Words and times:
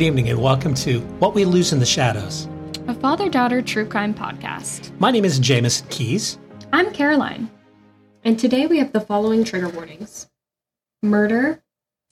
Good 0.00 0.06
evening 0.06 0.30
and 0.30 0.40
welcome 0.40 0.72
to 0.76 1.00
What 1.18 1.34
We 1.34 1.44
Lose 1.44 1.74
in 1.74 1.78
the 1.78 1.84
Shadows. 1.84 2.48
a 2.88 2.94
father 2.94 3.28
daughter 3.28 3.60
true 3.60 3.84
crime 3.84 4.14
podcast. 4.14 4.98
My 4.98 5.10
name 5.10 5.26
is 5.26 5.38
Jameson 5.38 5.86
Keys. 5.90 6.38
I'm 6.72 6.90
Caroline. 6.90 7.50
And 8.24 8.38
today 8.38 8.66
we 8.66 8.78
have 8.78 8.94
the 8.94 9.02
following 9.02 9.44
trigger 9.44 9.68
warnings 9.68 10.30
murder, 11.02 11.62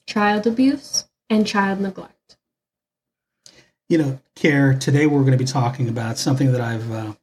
child 0.05 0.45
abuse, 0.45 1.05
and 1.31 1.47
child 1.47 1.81
neglect. 1.81 2.37
you 3.87 3.97
know, 3.97 4.19
Care, 4.35 4.75
today 4.75 5.07
we're 5.07 5.21
going 5.21 5.31
to 5.31 5.37
be 5.39 5.43
talking 5.43 5.89
about 5.89 6.19
something 6.19 6.51
that 6.51 6.61
I've, 6.61 6.91
uh, 6.91 7.13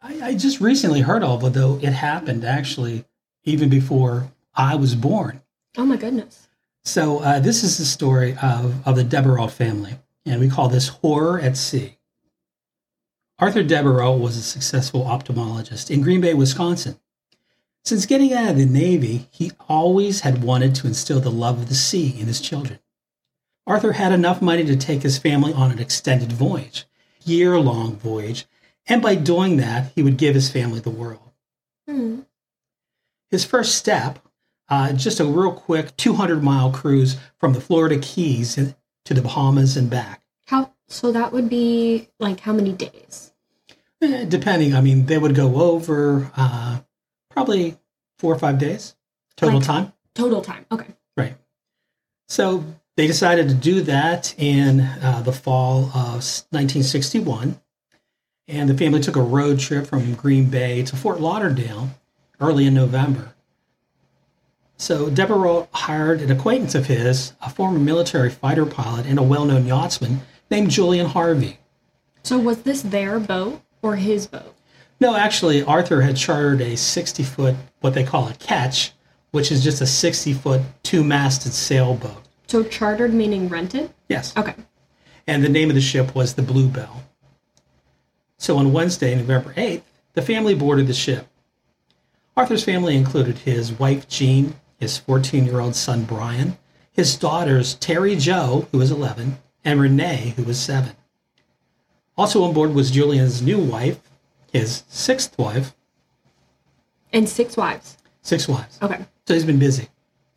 I, 0.00 0.28
I 0.28 0.34
just 0.36 0.60
recently 0.60 1.00
heard 1.00 1.24
of, 1.24 1.42
although 1.42 1.80
it 1.82 1.92
happened 1.92 2.44
actually 2.44 3.04
even 3.42 3.68
before 3.68 4.30
I 4.54 4.76
was 4.76 4.94
born. 4.94 5.42
Oh 5.76 5.84
my 5.84 5.96
goodness. 5.96 6.46
So 6.84 7.20
uh, 7.20 7.40
this 7.40 7.62
is 7.62 7.78
the 7.78 7.84
story 7.84 8.36
of, 8.42 8.86
of 8.86 8.96
the 8.96 9.04
Duperrault 9.04 9.52
family, 9.52 9.98
and 10.26 10.40
we 10.40 10.48
call 10.48 10.68
this 10.68 10.88
Horror 10.88 11.40
at 11.40 11.56
Sea. 11.56 11.98
Arthur 13.38 13.62
Duperrault 13.62 14.20
was 14.20 14.36
a 14.36 14.42
successful 14.42 15.04
ophthalmologist 15.04 15.90
in 15.90 16.00
Green 16.00 16.20
Bay, 16.20 16.34
Wisconsin. 16.34 16.98
Since 17.84 18.06
getting 18.06 18.32
out 18.32 18.50
of 18.50 18.56
the 18.56 18.66
Navy, 18.66 19.28
he 19.30 19.52
always 19.68 20.20
had 20.20 20.44
wanted 20.44 20.74
to 20.76 20.86
instill 20.86 21.20
the 21.20 21.30
love 21.30 21.58
of 21.58 21.68
the 21.68 21.74
sea 21.74 22.14
in 22.18 22.26
his 22.26 22.40
children. 22.40 22.78
Arthur 23.66 23.92
had 23.92 24.12
enough 24.12 24.42
money 24.42 24.64
to 24.64 24.76
take 24.76 25.02
his 25.02 25.18
family 25.18 25.52
on 25.52 25.70
an 25.70 25.78
extended 25.78 26.32
voyage, 26.32 26.84
year 27.24 27.58
long 27.58 27.96
voyage, 27.96 28.46
and 28.86 29.00
by 29.00 29.14
doing 29.14 29.56
that, 29.56 29.92
he 29.94 30.02
would 30.02 30.16
give 30.16 30.34
his 30.34 30.50
family 30.50 30.80
the 30.80 30.90
world. 30.90 31.30
Hmm. 31.88 32.20
His 33.30 33.44
first 33.44 33.76
step, 33.76 34.18
uh, 34.68 34.92
just 34.92 35.20
a 35.20 35.24
real 35.24 35.52
quick 35.52 35.96
200 35.96 36.42
mile 36.42 36.70
cruise 36.70 37.16
from 37.38 37.52
the 37.52 37.60
Florida 37.60 37.98
Keys 37.98 38.54
to 39.04 39.14
the 39.14 39.22
Bahamas 39.22 39.76
and 39.76 39.90
back. 39.90 40.22
How 40.46 40.72
so 40.88 41.12
that 41.12 41.32
would 41.32 41.48
be 41.48 42.08
like 42.18 42.40
how 42.40 42.52
many 42.52 42.72
days? 42.72 43.32
Eh, 44.00 44.24
depending, 44.24 44.74
I 44.74 44.80
mean, 44.80 45.06
they 45.06 45.18
would 45.18 45.34
go 45.34 45.60
over 45.62 46.30
uh, 46.36 46.80
probably 47.30 47.78
four 48.18 48.32
or 48.34 48.38
five 48.38 48.58
days 48.58 48.94
total 49.36 49.58
Like- 49.58 49.66
time. 49.66 49.92
Total 50.14 50.42
time. 50.42 50.66
Okay. 50.70 50.88
Right. 51.16 51.36
So 52.28 52.64
they 52.96 53.06
decided 53.06 53.48
to 53.48 53.54
do 53.54 53.80
that 53.82 54.34
in 54.38 54.80
uh, 54.80 55.22
the 55.24 55.32
fall 55.32 55.84
of 55.86 56.22
1961. 56.50 57.58
And 58.48 58.68
the 58.68 58.76
family 58.76 59.00
took 59.00 59.16
a 59.16 59.22
road 59.22 59.58
trip 59.60 59.86
from 59.86 60.14
Green 60.14 60.50
Bay 60.50 60.82
to 60.82 60.96
Fort 60.96 61.20
Lauderdale 61.20 61.90
early 62.40 62.66
in 62.66 62.74
November. 62.74 63.34
So 64.82 65.08
Duperrault 65.08 65.68
hired 65.72 66.22
an 66.22 66.32
acquaintance 66.32 66.74
of 66.74 66.86
his, 66.86 67.34
a 67.40 67.48
former 67.48 67.78
military 67.78 68.30
fighter 68.30 68.66
pilot 68.66 69.06
and 69.06 69.16
a 69.16 69.22
well 69.22 69.44
known 69.44 69.64
yachtsman 69.64 70.22
named 70.50 70.72
Julian 70.72 71.06
Harvey. 71.06 71.60
So 72.24 72.36
was 72.36 72.62
this 72.62 72.82
their 72.82 73.20
boat 73.20 73.62
or 73.80 73.94
his 73.94 74.26
boat? 74.26 74.56
No, 74.98 75.14
actually, 75.14 75.62
Arthur 75.62 76.00
had 76.00 76.16
chartered 76.16 76.60
a 76.60 76.76
60 76.76 77.22
foot, 77.22 77.54
what 77.80 77.94
they 77.94 78.02
call 78.02 78.26
a 78.26 78.34
ketch, 78.34 78.90
which 79.30 79.52
is 79.52 79.62
just 79.62 79.80
a 79.80 79.86
60 79.86 80.32
foot, 80.32 80.62
two 80.82 81.04
masted 81.04 81.52
sailboat. 81.52 82.20
So 82.48 82.64
chartered 82.64 83.14
meaning 83.14 83.48
rented? 83.48 83.92
Yes. 84.08 84.36
Okay. 84.36 84.56
and 85.28 85.44
the 85.44 85.48
name 85.48 85.68
of 85.68 85.76
the 85.76 85.80
ship 85.80 86.12
was 86.12 86.34
the 86.34 86.42
Bluebelle. 86.42 87.04
So 88.36 88.58
on 88.58 88.72
Wednesday, 88.72 89.14
November 89.14 89.54
8th, 89.54 89.82
the 90.14 90.22
family 90.22 90.56
boarded 90.56 90.88
the 90.88 90.92
ship. 90.92 91.28
Arthur's 92.36 92.64
family 92.64 92.96
included 92.96 93.38
his 93.38 93.70
wife 93.72 94.08
Jean, 94.08 94.54
his 94.82 94.98
14 94.98 95.44
year 95.46 95.60
old 95.60 95.76
son 95.76 96.02
Brian, 96.02 96.58
his 96.90 97.14
daughters 97.14 97.74
Terry 97.76 98.16
Joe, 98.16 98.66
who 98.72 98.78
was 98.78 98.90
11, 98.90 99.38
and 99.64 99.80
Renee, 99.80 100.34
who 100.36 100.42
was 100.42 100.58
7. 100.58 100.96
Also 102.18 102.42
on 102.42 102.52
board 102.52 102.74
was 102.74 102.90
Julian's 102.90 103.40
new 103.40 103.58
wife, 103.58 104.00
his 104.52 104.82
sixth 104.88 105.38
wife, 105.38 105.72
And 107.12 107.28
six 107.28 107.56
wives. 107.56 107.96
six 108.22 108.48
wives. 108.48 108.80
Okay. 108.82 108.98
So 109.24 109.34
he's 109.34 109.44
been 109.44 109.60
busy. 109.60 109.86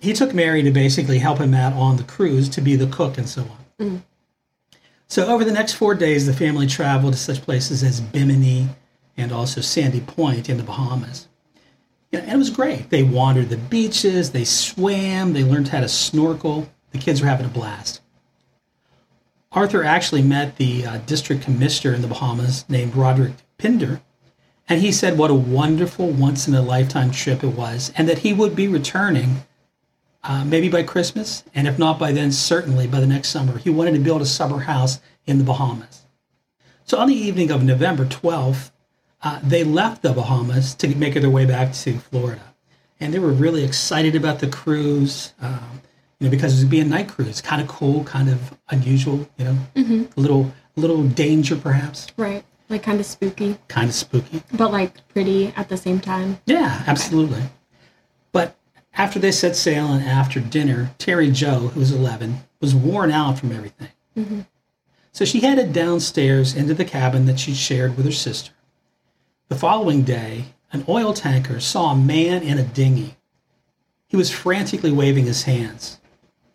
he 0.00 0.12
took 0.12 0.32
Mary 0.32 0.62
to 0.62 0.70
basically 0.70 1.18
help 1.18 1.38
him 1.38 1.52
out 1.52 1.72
on 1.72 1.96
the 1.96 2.04
cruise 2.04 2.48
to 2.50 2.60
be 2.60 2.76
the 2.76 2.86
cook 2.86 3.18
and 3.18 3.28
so 3.28 3.42
on. 3.42 3.86
Mm. 3.86 4.02
So 5.08 5.26
over 5.26 5.44
the 5.44 5.52
next 5.52 5.72
four 5.72 5.96
days, 5.96 6.26
the 6.26 6.32
family 6.32 6.68
traveled 6.68 7.14
to 7.14 7.18
such 7.18 7.42
places 7.42 7.82
as 7.82 8.00
Bimini 8.00 8.68
and 9.16 9.32
also 9.32 9.60
Sandy 9.60 10.00
Point 10.00 10.48
in 10.48 10.58
the 10.58 10.62
Bahamas. 10.62 11.26
Yeah, 12.12 12.20
and 12.20 12.32
it 12.32 12.36
was 12.36 12.50
great. 12.50 12.90
They 12.90 13.02
wandered 13.02 13.48
the 13.48 13.56
beaches, 13.56 14.30
they 14.30 14.44
swam, 14.44 15.32
they 15.32 15.42
learned 15.42 15.68
how 15.68 15.80
to 15.80 15.88
snorkel. 15.88 16.68
The 16.90 16.98
kids 16.98 17.22
were 17.22 17.28
having 17.28 17.46
a 17.46 17.48
blast. 17.48 18.02
Arthur 19.50 19.82
actually 19.82 20.22
met 20.22 20.56
the 20.56 20.86
uh, 20.86 20.98
district 21.06 21.42
commissioner 21.42 21.94
in 21.94 22.02
the 22.02 22.08
Bahamas 22.08 22.66
named 22.68 22.94
Roderick 22.94 23.32
Pinder, 23.56 24.02
and 24.68 24.80
he 24.80 24.92
said 24.92 25.16
what 25.16 25.30
a 25.30 25.34
wonderful 25.34 26.08
once 26.08 26.46
in 26.46 26.54
a 26.54 26.60
lifetime 26.60 27.10
trip 27.10 27.42
it 27.42 27.48
was, 27.48 27.92
and 27.96 28.06
that 28.08 28.18
he 28.18 28.34
would 28.34 28.54
be 28.54 28.68
returning 28.68 29.44
uh, 30.22 30.44
maybe 30.44 30.68
by 30.68 30.82
Christmas, 30.82 31.44
and 31.54 31.66
if 31.66 31.78
not 31.78 31.98
by 31.98 32.12
then, 32.12 32.30
certainly 32.30 32.86
by 32.86 33.00
the 33.00 33.06
next 33.06 33.28
summer. 33.28 33.56
He 33.58 33.70
wanted 33.70 33.94
to 33.94 34.00
build 34.00 34.20
a 34.20 34.26
summer 34.26 34.60
house 34.60 35.00
in 35.26 35.38
the 35.38 35.44
Bahamas. 35.44 36.06
So 36.84 36.98
on 36.98 37.08
the 37.08 37.14
evening 37.14 37.50
of 37.50 37.64
November 37.64 38.04
12th, 38.04 38.70
uh, 39.22 39.40
they 39.42 39.64
left 39.64 40.02
the 40.02 40.12
Bahamas 40.12 40.74
to 40.76 40.88
make 40.96 41.14
their 41.14 41.30
way 41.30 41.44
back 41.46 41.72
to 41.72 41.98
Florida. 41.98 42.42
And 43.00 43.12
they 43.12 43.18
were 43.18 43.32
really 43.32 43.64
excited 43.64 44.14
about 44.14 44.38
the 44.40 44.46
cruise, 44.48 45.32
um, 45.40 45.80
you 46.18 46.26
know, 46.26 46.30
because 46.30 46.52
it 46.54 46.56
was 46.56 46.64
be 46.70 46.80
a 46.80 46.84
night 46.84 47.08
cruise, 47.08 47.40
kind 47.40 47.60
of 47.60 47.68
cool, 47.68 48.04
kind 48.04 48.28
of 48.28 48.56
unusual, 48.70 49.28
you 49.36 49.44
know, 49.44 49.56
a 50.16 50.20
little, 50.20 50.52
a 50.76 50.80
little 50.80 51.02
danger 51.04 51.56
perhaps, 51.56 52.06
Right. 52.16 52.44
Like 52.68 52.84
kind 52.84 53.00
of 53.00 53.04
spooky, 53.06 53.58
kind 53.68 53.88
of 53.90 53.94
spooky. 53.94 54.42
but 54.54 54.72
like 54.72 55.06
pretty 55.08 55.48
at 55.56 55.68
the 55.68 55.76
same 55.76 56.00
time. 56.00 56.38
Yeah, 56.46 56.82
absolutely. 56.86 57.42
But 58.32 58.56
after 58.94 59.18
they 59.18 59.30
set 59.30 59.56
sail 59.56 59.92
and 59.92 60.02
after 60.02 60.40
dinner, 60.40 60.90
Terry 60.96 61.30
Jo, 61.30 61.68
who 61.68 61.80
was 61.80 61.92
11, 61.92 62.36
was 62.60 62.74
worn 62.74 63.10
out 63.10 63.38
from 63.38 63.52
everything. 63.52 63.88
So 65.12 65.24
she 65.26 65.40
headed 65.40 65.72
downstairs 65.74 66.54
into 66.54 66.72
the 66.72 66.84
cabin 66.86 67.26
that 67.26 67.38
she 67.38 67.52
shared 67.52 67.96
with 67.96 68.06
her 68.06 68.12
sister. 68.12 68.52
The 69.52 69.58
following 69.58 70.02
day, 70.02 70.46
an 70.72 70.82
oil 70.88 71.12
tanker 71.12 71.60
saw 71.60 71.90
a 71.92 71.94
man 71.94 72.42
in 72.42 72.56
a 72.56 72.62
dinghy. 72.62 73.18
He 74.08 74.16
was 74.16 74.30
frantically 74.30 74.90
waving 74.90 75.26
his 75.26 75.42
hands. 75.42 76.00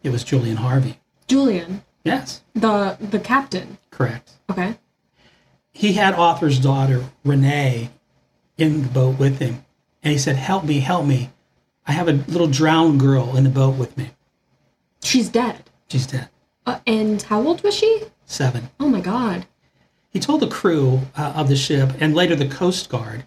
It 0.02 0.10
was 0.10 0.24
Julian 0.24 0.58
Harvey. 0.58 0.98
Julian, 1.28 1.84
Yes, 2.04 2.42
the 2.56 2.98
the 3.00 3.20
captain. 3.20 3.78
correct. 3.92 4.32
Okay. 4.50 4.80
He 5.72 5.94
had 5.94 6.16
Arthur's 6.16 6.58
daughter, 6.58 7.04
Renee, 7.24 7.92
in 8.58 8.82
the 8.82 8.88
boat 8.90 9.20
with 9.20 9.38
him. 9.38 9.64
And 10.02 10.12
he 10.12 10.18
said, 10.18 10.38
Help 10.38 10.64
me, 10.64 10.80
help 10.80 11.06
me. 11.06 11.30
I 11.86 11.92
have 11.92 12.08
a 12.08 12.14
little 12.14 12.48
drowned 12.48 13.00
girl 13.00 13.38
in 13.38 13.44
the 13.44 13.52
boat 13.52 13.76
with 13.78 13.96
me. 13.96 14.10
She's 15.04 15.30
dead. 15.30 15.70
She's 15.88 16.08
dead. 16.08 16.30
Uh, 16.66 16.80
and 16.88 17.22
how 17.22 17.46
old 17.46 17.62
was 17.62 17.76
she? 17.76 18.06
Seven. 18.26 18.72
Oh 18.80 18.90
my 18.90 19.02
god. 19.02 19.46
He 20.18 20.22
told 20.22 20.40
the 20.40 20.48
crew 20.48 21.02
uh, 21.16 21.34
of 21.36 21.48
the 21.48 21.56
ship 21.56 21.92
and 22.00 22.16
later 22.16 22.36
the 22.36 22.48
Coast 22.48 22.90
Guard 22.90 23.24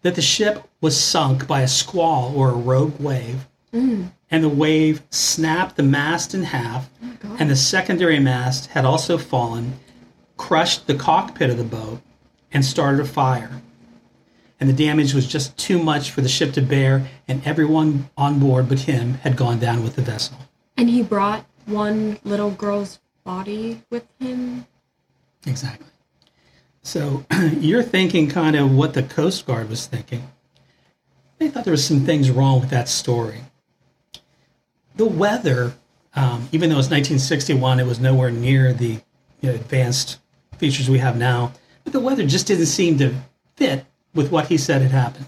that 0.00 0.14
the 0.14 0.22
ship 0.22 0.66
was 0.80 0.98
sunk 0.98 1.46
by 1.46 1.60
a 1.60 1.68
squall 1.68 2.34
or 2.34 2.48
a 2.48 2.54
rogue 2.54 2.98
wave, 2.98 3.46
and 3.74 4.10
the 4.30 4.48
wave 4.48 5.02
snapped 5.10 5.76
the 5.76 5.82
mast 5.82 6.32
in 6.32 6.44
half, 6.44 6.88
and 7.38 7.50
the 7.50 7.56
secondary 7.56 8.18
mast 8.18 8.68
had 8.68 8.86
also 8.86 9.18
fallen, 9.18 9.74
crushed 10.38 10.86
the 10.86 10.94
cockpit 10.94 11.50
of 11.50 11.58
the 11.58 11.62
boat, 11.62 12.00
and 12.50 12.64
started 12.64 13.02
a 13.02 13.04
fire. 13.04 13.60
And 14.58 14.66
the 14.66 14.72
damage 14.72 15.12
was 15.12 15.26
just 15.26 15.54
too 15.58 15.78
much 15.78 16.10
for 16.10 16.22
the 16.22 16.28
ship 16.30 16.54
to 16.54 16.62
bear, 16.62 17.06
and 17.28 17.46
everyone 17.46 18.08
on 18.16 18.38
board 18.38 18.70
but 18.70 18.78
him 18.78 19.12
had 19.24 19.36
gone 19.36 19.58
down 19.58 19.82
with 19.82 19.94
the 19.94 20.00
vessel. 20.00 20.38
And 20.78 20.88
he 20.88 21.02
brought 21.02 21.44
one 21.66 22.18
little 22.24 22.50
girl's 22.50 22.98
body 23.24 23.82
with 23.90 24.06
him. 24.18 24.64
Exactly. 25.46 25.88
So 26.84 27.24
you're 27.58 27.82
thinking 27.82 28.28
kind 28.28 28.54
of 28.54 28.72
what 28.72 28.94
the 28.94 29.02
Coast 29.02 29.46
Guard 29.46 29.68
was 29.68 29.86
thinking. 29.86 30.30
They 31.38 31.48
thought 31.48 31.64
there 31.64 31.72
was 31.72 31.84
some 31.84 32.04
things 32.04 32.30
wrong 32.30 32.60
with 32.60 32.70
that 32.70 32.88
story. 32.88 33.40
The 34.94 35.06
weather, 35.06 35.74
um, 36.14 36.48
even 36.52 36.68
though 36.70 36.78
it's 36.78 36.90
1961, 36.90 37.80
it 37.80 37.86
was 37.86 37.98
nowhere 37.98 38.30
near 38.30 38.72
the 38.72 39.00
you 39.40 39.50
know, 39.50 39.54
advanced 39.54 40.20
features 40.58 40.88
we 40.88 40.98
have 40.98 41.16
now. 41.16 41.52
But 41.82 41.92
the 41.92 42.00
weather 42.00 42.24
just 42.24 42.46
didn't 42.46 42.66
seem 42.66 42.98
to 42.98 43.14
fit 43.56 43.84
with 44.14 44.30
what 44.30 44.46
he 44.46 44.56
said 44.56 44.82
had 44.82 44.92
happened. 44.92 45.26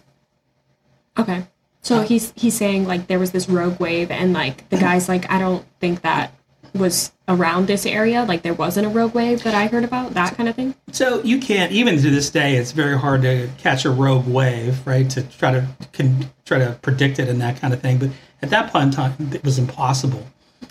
Okay. 1.19 1.47
So 1.83 2.03
he's 2.03 2.33
he's 2.37 2.57
saying 2.57 2.87
like 2.87 3.07
there 3.07 3.19
was 3.19 3.31
this 3.31 3.49
rogue 3.49 3.79
wave 3.79 4.11
and 4.11 4.33
like 4.33 4.69
the 4.71 4.77
guy's 4.77 5.09
like 5.09 5.31
I 5.31 5.39
don't 5.39 5.65
think 5.81 6.03
that 6.03 6.33
was 6.77 7.13
around 7.29 7.67
this 7.67 7.85
area 7.87 8.25
like 8.25 8.43
there 8.43 8.55
wasn't 8.55 8.87
a 8.87 8.89
rogue 8.89 9.15
wave 9.15 9.43
that 9.43 9.55
I 9.55 9.67
heard 9.67 9.83
about 9.85 10.15
that 10.15 10.37
kind 10.37 10.49
of 10.49 10.55
thing. 10.55 10.75
So 10.93 11.23
you 11.23 11.39
can't 11.41 11.73
even 11.73 11.97
to 11.97 12.11
this 12.11 12.31
day. 12.31 12.57
It's 12.57 12.73
very 12.73 12.99
hard 12.99 13.23
to 13.23 13.49
catch 13.59 13.85
a 13.85 13.91
rogue 13.91 14.27
wave, 14.29 14.87
right? 14.87 15.09
To 15.11 15.23
try 15.23 15.51
to 15.53 15.67
can 15.93 16.31
try 16.45 16.59
to 16.59 16.79
predict 16.83 17.19
it 17.19 17.29
and 17.29 17.41
that 17.41 17.61
kind 17.61 17.75
of 17.75 17.81
thing. 17.81 17.99
But 17.99 18.11
at 18.43 18.51
that 18.51 18.71
point 18.73 18.85
in 18.87 18.91
time, 18.93 19.15
it 19.33 19.43
was 19.45 19.59
impossible. 19.59 20.27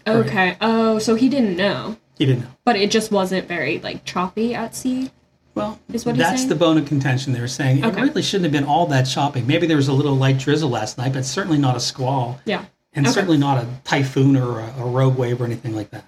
Okay. 0.08 0.56
Oh, 0.62 1.00
so 1.00 1.16
he 1.16 1.30
didn't 1.30 1.58
know, 1.58 1.98
He 2.18 2.26
didn't 2.26 2.42
know. 2.44 2.50
but 2.64 2.76
it 2.76 2.92
just 2.92 3.12
wasn't 3.12 3.48
very 3.48 3.80
like 3.80 4.06
choppy 4.06 4.54
at 4.56 4.76
sea. 4.76 5.12
Well, 5.56 5.80
Is 5.94 6.06
what 6.06 6.18
that's 6.18 6.40
saying? 6.42 6.50
the 6.50 6.56
bone 6.56 6.78
of 6.78 6.86
contention. 6.86 7.32
They 7.32 7.40
were 7.40 7.48
saying 7.48 7.84
Okay. 7.86 7.98
it 7.98 8.04
really 8.04 8.22
shouldn't 8.22 8.44
have 8.44 8.52
been 8.52 8.70
all 8.70 8.88
that 8.88 9.04
choppy. 9.04 9.42
Maybe 9.42 9.66
there 9.68 9.78
was 9.78 9.88
a 9.88 9.94
little 9.94 10.16
light 10.16 10.38
drizzle 10.38 10.70
last 10.70 10.98
night, 10.98 11.14
but 11.14 11.24
certainly 11.26 11.58
not 11.58 11.78
a 11.78 11.80
squall, 11.80 12.40
Yeah. 12.46 12.66
And 12.96 13.06
Okay. 13.06 13.14
certainly 13.14 13.38
not 13.38 13.58
a 13.64 13.68
typhoon 13.84 14.36
or 14.38 14.60
a, 14.60 14.74
a 14.80 14.86
rogue 14.86 15.18
wave 15.18 15.42
or 15.42 15.46
anything 15.46 15.76
like 15.76 15.90
that. 15.92 16.06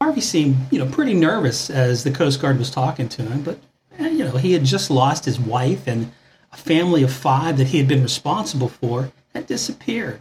Harvey 0.00 0.20
seemed, 0.20 0.56
you 0.70 0.78
know, 0.78 0.86
pretty 0.86 1.14
nervous 1.14 1.68
as 1.70 2.04
the 2.04 2.10
Coast 2.10 2.40
Guard 2.40 2.58
was 2.58 2.70
talking 2.70 3.08
to 3.10 3.22
him, 3.22 3.42
but 3.42 3.58
eh, 3.98 4.08
you 4.08 4.24
know, 4.24 4.36
he 4.36 4.52
had 4.52 4.64
just 4.64 4.90
lost 4.90 5.24
his 5.24 5.38
wife 5.38 5.86
and 5.86 6.10
a 6.52 6.56
family 6.56 7.02
of 7.02 7.12
five 7.12 7.56
that 7.58 7.68
he 7.68 7.78
had 7.78 7.88
been 7.88 8.02
responsible 8.02 8.68
for 8.68 9.10
had 9.34 9.46
disappeared. 9.46 10.20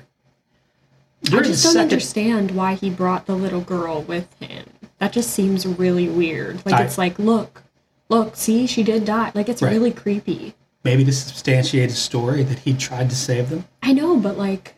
I 1.27 1.42
just 1.42 1.63
don't 1.63 1.74
second- 1.74 1.81
understand 1.81 2.51
why 2.51 2.75
he 2.75 2.89
brought 2.89 3.25
the 3.27 3.36
little 3.36 3.62
girl 3.62 4.01
with 4.01 4.27
him. 4.39 4.65
That 5.00 5.13
just 5.13 5.31
seems 5.31 5.65
really 5.65 6.07
weird. 6.09 6.65
Like 6.65 6.75
I- 6.75 6.83
it's 6.83 6.97
like, 6.97 7.18
look, 7.19 7.63
look, 8.09 8.36
see, 8.36 8.65
she 8.68 8.83
did 8.83 9.06
die. 9.06 9.31
Like 9.36 9.50
it's 9.50 9.62
Right. 9.62 9.71
really 9.71 9.92
creepy. 9.92 10.56
maybe 10.83 11.06
to 11.06 11.12
substantiate 11.13 11.92
a 11.92 11.95
story 11.95 12.42
that 12.42 12.57
he 12.59 12.74
tried 12.74 13.07
to 13.07 13.15
save 13.15 13.51
them. 13.51 13.65
I 13.83 13.94
know, 13.94 14.18
but 14.18 14.36
like, 14.36 14.74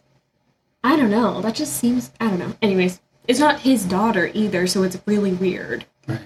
I 0.83 0.95
don't 0.95 1.09
know. 1.11 1.41
That 1.41 1.55
just 1.55 1.73
seems, 1.77 2.11
I 2.19 2.27
don't 2.27 2.39
know. 2.39 2.53
Anyways, 2.61 2.99
it's 3.27 3.39
not 3.39 3.61
his 3.61 3.85
daughter 3.85 4.29
either, 4.33 4.67
so 4.67 4.83
it's 4.83 4.97
really 5.05 5.31
weird. 5.33 5.85
Right. 6.07 6.19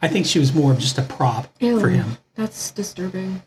I 0.00 0.08
think 0.08 0.26
she 0.26 0.38
was 0.38 0.54
more 0.54 0.72
of 0.72 0.78
just 0.78 0.98
a 0.98 1.02
prop 1.02 1.48
Ew, 1.60 1.80
for 1.80 1.88
him. 1.88 2.18
That's 2.34 2.70
disturbing. 2.70 3.42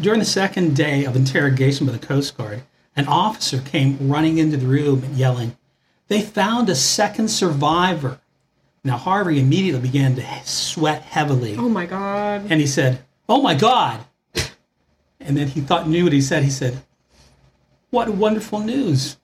During 0.00 0.20
the 0.20 0.24
second 0.26 0.76
day 0.76 1.04
of 1.04 1.16
interrogation 1.16 1.86
by 1.86 1.92
the 1.92 1.98
Coast 2.06 2.36
Guard, 2.36 2.62
an 2.94 3.08
officer 3.08 3.60
came 3.60 4.08
running 4.08 4.38
into 4.38 4.56
the 4.56 4.66
room 4.66 5.02
and 5.02 5.16
yelling, 5.16 5.56
They 6.08 6.20
found 6.20 6.68
a 6.68 6.74
second 6.76 7.28
survivor. 7.28 8.20
Now, 8.84 8.98
Harvey 8.98 9.40
immediately 9.40 9.80
began 9.80 10.14
to 10.16 10.24
sweat 10.44 11.02
heavily, 11.02 11.56
Oh 11.56 11.68
my 11.70 11.86
god. 11.86 12.46
and 12.50 12.60
he 12.60 12.66
said, 12.66 13.02
Oh 13.28 13.40
my 13.40 13.54
God. 13.54 14.04
And 15.18 15.38
then 15.38 15.48
he 15.48 15.62
thought, 15.62 15.88
knew 15.88 16.04
what 16.04 16.12
he 16.12 16.20
said. 16.20 16.44
He 16.44 16.50
said, 16.50 16.82
What 17.88 18.10
wonderful 18.10 18.60
news. 18.60 19.16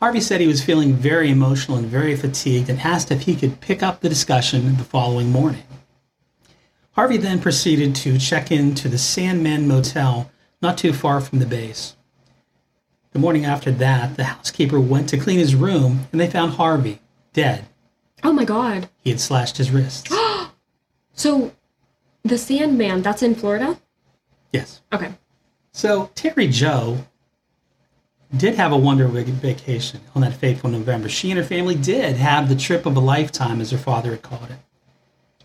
Harvey 0.00 0.20
said 0.20 0.40
he 0.40 0.46
was 0.46 0.64
feeling 0.64 0.94
very 0.94 1.30
emotional 1.30 1.76
and 1.76 1.86
very 1.86 2.16
fatigued 2.16 2.70
and 2.70 2.80
asked 2.80 3.10
if 3.10 3.22
he 3.22 3.36
could 3.36 3.60
pick 3.60 3.82
up 3.82 4.00
the 4.00 4.08
discussion 4.08 4.76
the 4.76 4.84
following 4.84 5.30
morning. 5.30 5.62
Harvey 6.92 7.18
then 7.18 7.38
proceeded 7.40 7.94
to 7.96 8.18
check 8.18 8.50
into 8.50 8.88
the 8.88 8.98
Sandman 8.98 9.68
Motel 9.68 10.30
not 10.62 10.78
too 10.78 10.92
far 10.92 11.20
from 11.20 11.38
the 11.38 11.46
base. 11.46 11.96
The 13.12 13.18
morning 13.18 13.44
after 13.44 13.70
that, 13.72 14.16
the 14.16 14.24
housekeeper 14.24 14.80
went 14.80 15.08
to 15.10 15.18
clean 15.18 15.38
his 15.38 15.54
room 15.54 16.06
and 16.12 16.20
they 16.20 16.30
found 16.30 16.52
Harvey 16.52 17.00
dead. 17.32 17.66
Oh 18.22 18.32
my 18.32 18.44
god. 18.44 18.88
He 19.02 19.10
had 19.10 19.20
slashed 19.20 19.56
his 19.58 19.70
wrists. 19.70 20.12
So, 21.12 21.52
the 22.22 22.38
Sandman, 22.38 23.02
that's 23.02 23.22
in 23.22 23.34
Florida? 23.34 23.78
yes. 24.54 24.80
Okay. 24.90 25.12
So 25.72 26.10
Terry 26.14 26.48
Jo 26.48 27.04
did 28.36 28.54
have 28.54 28.72
a 28.72 28.76
wonderful 28.76 29.20
vacation 29.22 30.00
on 30.14 30.22
that 30.22 30.34
fateful 30.34 30.70
November. 30.70 31.08
She 31.08 31.30
and 31.30 31.38
her 31.38 31.44
family 31.44 31.74
did 31.74 32.16
have 32.16 32.48
the 32.48 32.54
trip 32.54 32.86
of 32.86 32.96
a 32.96 33.00
lifetime, 33.00 33.60
as 33.60 33.70
her 33.70 33.78
father 33.78 34.10
had 34.10 34.22
called 34.22 34.50
it. 34.50 34.58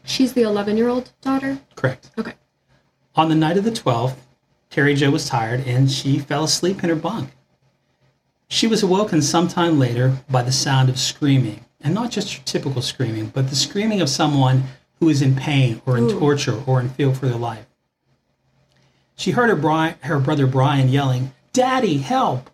She's 0.03 0.33
the 0.33 0.43
11 0.43 0.77
year 0.77 0.87
old 0.87 1.11
daughter? 1.21 1.59
Correct. 1.75 2.11
Okay. 2.17 2.33
On 3.15 3.29
the 3.29 3.35
night 3.35 3.57
of 3.57 3.63
the 3.63 3.71
12th, 3.71 4.17
Terry 4.69 4.93
Jo 4.93 5.09
was 5.09 5.27
tired 5.27 5.61
and 5.65 5.89
she 5.89 6.19
fell 6.19 6.43
asleep 6.43 6.83
in 6.83 6.89
her 6.89 6.95
bunk. 6.95 7.31
She 8.47 8.67
was 8.67 8.83
awoken 8.83 9.21
sometime 9.21 9.79
later 9.79 10.17
by 10.29 10.43
the 10.43 10.51
sound 10.51 10.89
of 10.89 10.99
screaming, 10.99 11.65
and 11.81 11.93
not 11.93 12.11
just 12.11 12.35
your 12.35 12.43
typical 12.45 12.81
screaming, 12.81 13.27
but 13.27 13.49
the 13.49 13.55
screaming 13.55 14.01
of 14.01 14.09
someone 14.09 14.65
who 14.99 15.09
is 15.09 15.21
in 15.21 15.35
pain 15.35 15.81
or 15.85 15.97
in 15.97 16.05
Ooh. 16.05 16.19
torture 16.19 16.61
or 16.67 16.79
in 16.79 16.89
fear 16.89 17.13
for 17.13 17.25
their 17.27 17.37
life. 17.37 17.65
She 19.15 19.31
heard 19.31 19.49
her, 19.49 19.55
Bri- 19.55 19.95
her 20.07 20.19
brother 20.19 20.45
Brian 20.45 20.89
yelling, 20.89 21.33
Daddy, 21.53 21.97
help! 21.97 22.49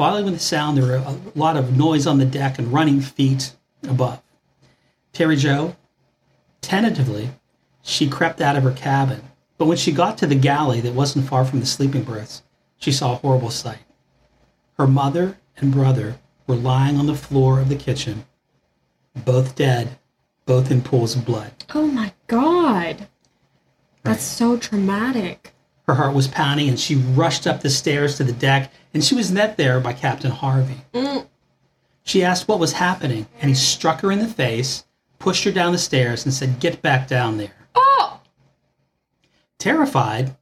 Following 0.00 0.32
the 0.32 0.38
sound, 0.38 0.78
there 0.78 0.86
were 0.86 0.94
a 0.94 1.20
lot 1.34 1.58
of 1.58 1.76
noise 1.76 2.06
on 2.06 2.16
the 2.16 2.24
deck 2.24 2.58
and 2.58 2.72
running 2.72 3.02
feet 3.02 3.52
above. 3.86 4.22
Terry 5.12 5.36
Jo, 5.36 5.76
tentatively, 6.62 7.28
she 7.82 8.08
crept 8.08 8.40
out 8.40 8.56
of 8.56 8.62
her 8.62 8.72
cabin, 8.72 9.20
but 9.58 9.66
when 9.66 9.76
she 9.76 9.92
got 9.92 10.16
to 10.16 10.26
the 10.26 10.34
galley 10.34 10.80
that 10.80 10.94
wasn't 10.94 11.28
far 11.28 11.44
from 11.44 11.60
the 11.60 11.66
sleeping 11.66 12.02
berths, 12.02 12.42
she 12.78 12.90
saw 12.90 13.12
a 13.12 13.16
horrible 13.16 13.50
sight. 13.50 13.84
Her 14.78 14.86
mother 14.86 15.36
and 15.58 15.70
brother 15.70 16.16
were 16.46 16.56
lying 16.56 16.96
on 16.96 17.04
the 17.04 17.14
floor 17.14 17.60
of 17.60 17.68
the 17.68 17.76
kitchen, 17.76 18.24
both 19.14 19.54
dead, 19.54 19.98
both 20.46 20.70
in 20.70 20.80
pools 20.80 21.14
of 21.14 21.26
blood. 21.26 21.52
Oh 21.74 21.86
my 21.86 22.14
god. 22.26 23.06
That's 24.02 24.22
so 24.22 24.56
traumatic. 24.56 25.52
Her 25.86 25.94
heart 25.94 26.14
was 26.14 26.28
pounding, 26.28 26.68
and 26.68 26.78
she 26.78 26.94
rushed 26.94 27.46
up 27.46 27.60
the 27.60 27.70
stairs 27.70 28.16
to 28.16 28.24
the 28.24 28.32
deck, 28.32 28.72
and 28.94 29.04
she 29.04 29.14
was 29.14 29.32
met 29.32 29.56
there 29.56 29.80
by 29.80 29.92
Captain 29.92 30.30
Harvey. 30.30 30.84
She 32.04 32.24
asked 32.24 32.48
what 32.48 32.58
was 32.58 32.72
happening, 32.72 33.26
and 33.40 33.50
he 33.50 33.54
struck 33.54 34.00
her 34.00 34.12
in 34.12 34.18
the 34.18 34.28
face, 34.28 34.84
pushed 35.18 35.44
her 35.44 35.52
down 35.52 35.72
the 35.72 35.78
stairs, 35.78 36.24
and 36.24 36.32
said, 36.34 36.60
Get 36.60 36.82
back 36.82 37.08
down 37.08 37.38
there. 37.38 37.54
Oh! 37.74 38.20
Terrified, 39.58 40.36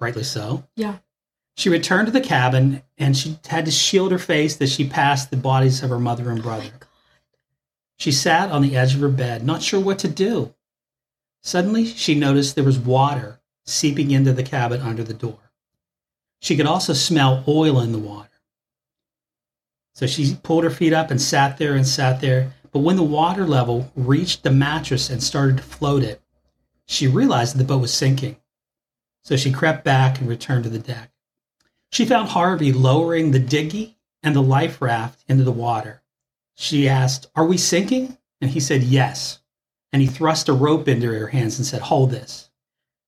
rightly 0.00 0.24
so, 0.24 0.64
Yeah. 0.76 0.98
She 1.54 1.68
returned 1.68 2.06
to 2.06 2.12
the 2.12 2.20
cabin 2.20 2.82
and 2.96 3.16
she 3.16 3.38
had 3.46 3.66
to 3.66 3.70
shield 3.70 4.10
her 4.10 4.18
face 4.18 4.60
as 4.60 4.72
she 4.72 4.88
passed 4.88 5.30
the 5.30 5.36
bodies 5.36 5.82
of 5.82 5.90
her 5.90 5.98
mother 5.98 6.30
and 6.30 6.42
brother. 6.42 6.70
Oh 6.82 6.86
she 7.98 8.10
sat 8.10 8.50
on 8.50 8.62
the 8.62 8.76
edge 8.76 8.94
of 8.94 9.00
her 9.00 9.08
bed, 9.08 9.44
not 9.44 9.62
sure 9.62 9.78
what 9.78 9.98
to 10.00 10.08
do. 10.08 10.54
Suddenly, 11.42 11.86
she 11.86 12.14
noticed 12.14 12.54
there 12.54 12.64
was 12.64 12.78
water 12.78 13.38
seeping 13.64 14.10
into 14.10 14.32
the 14.32 14.42
cabin 14.42 14.80
under 14.80 15.04
the 15.04 15.14
door. 15.14 15.52
She 16.40 16.56
could 16.56 16.66
also 16.66 16.92
smell 16.92 17.44
oil 17.46 17.80
in 17.80 17.92
the 17.92 17.98
water. 17.98 18.28
So 19.94 20.06
she 20.06 20.36
pulled 20.42 20.64
her 20.64 20.70
feet 20.70 20.92
up 20.92 21.10
and 21.10 21.20
sat 21.20 21.58
there 21.58 21.74
and 21.74 21.86
sat 21.86 22.20
there. 22.20 22.54
But 22.72 22.80
when 22.80 22.96
the 22.96 23.02
water 23.02 23.46
level 23.46 23.92
reached 23.94 24.42
the 24.42 24.50
mattress 24.50 25.10
and 25.10 25.22
started 25.22 25.58
to 25.58 25.62
float 25.62 26.02
it, 26.02 26.22
she 26.86 27.06
realized 27.06 27.56
the 27.56 27.64
boat 27.64 27.82
was 27.82 27.92
sinking. 27.92 28.36
So 29.22 29.36
she 29.36 29.52
crept 29.52 29.84
back 29.84 30.18
and 30.18 30.28
returned 30.28 30.64
to 30.64 30.70
the 30.70 30.78
deck. 30.78 31.10
She 31.92 32.06
found 32.06 32.30
Harvey 32.30 32.72
lowering 32.72 33.30
the 33.30 33.38
dinghy 33.38 33.98
and 34.22 34.34
the 34.34 34.42
life 34.42 34.80
raft 34.80 35.24
into 35.28 35.44
the 35.44 35.52
water. 35.52 36.02
She 36.54 36.88
asked, 36.88 37.26
Are 37.36 37.44
we 37.44 37.58
sinking? 37.58 38.16
And 38.40 38.50
he 38.50 38.60
said, 38.60 38.82
Yes. 38.82 39.40
And 39.92 40.00
he 40.00 40.08
thrust 40.08 40.48
a 40.48 40.54
rope 40.54 40.88
into 40.88 41.12
her 41.12 41.28
hands 41.28 41.58
and 41.58 41.66
said, 41.66 41.82
Hold 41.82 42.10
this. 42.10 42.50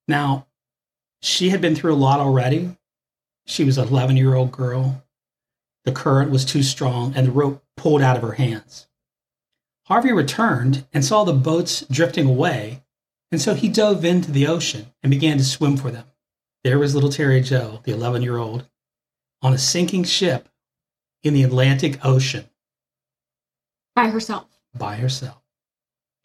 Now, 0.07 0.47
she 1.21 1.49
had 1.49 1.61
been 1.61 1.75
through 1.75 1.93
a 1.93 1.95
lot 1.95 2.19
already. 2.19 2.77
She 3.47 3.63
was 3.63 3.77
an 3.77 3.87
11 3.87 4.17
year 4.17 4.35
old 4.35 4.51
girl. 4.51 5.03
The 5.85 5.91
current 5.91 6.31
was 6.31 6.45
too 6.45 6.63
strong, 6.63 7.13
and 7.15 7.27
the 7.27 7.31
rope 7.31 7.63
pulled 7.77 8.01
out 8.01 8.15
of 8.17 8.23
her 8.23 8.33
hands. 8.33 8.87
Harvey 9.85 10.11
returned 10.11 10.85
and 10.93 11.05
saw 11.05 11.23
the 11.23 11.33
boats 11.33 11.85
drifting 11.91 12.27
away, 12.27 12.83
and 13.31 13.39
so 13.39 13.53
he 13.53 13.69
dove 13.69 14.03
into 14.03 14.31
the 14.31 14.47
ocean 14.47 14.87
and 15.03 15.11
began 15.11 15.37
to 15.37 15.43
swim 15.43 15.77
for 15.77 15.91
them. 15.91 16.05
There 16.63 16.79
was 16.79 16.95
little 16.95 17.11
Terry 17.11 17.41
Jo, 17.41 17.81
the 17.83 17.91
11 17.91 18.23
year 18.23 18.37
old, 18.37 18.67
on 19.43 19.53
a 19.53 19.59
sinking 19.59 20.05
ship 20.05 20.49
in 21.21 21.35
the 21.35 21.43
Atlantic 21.43 22.03
Ocean 22.03 22.49
By 23.95 24.07
herself. 24.09 24.47
by 24.75 24.95
herself. 24.95 25.41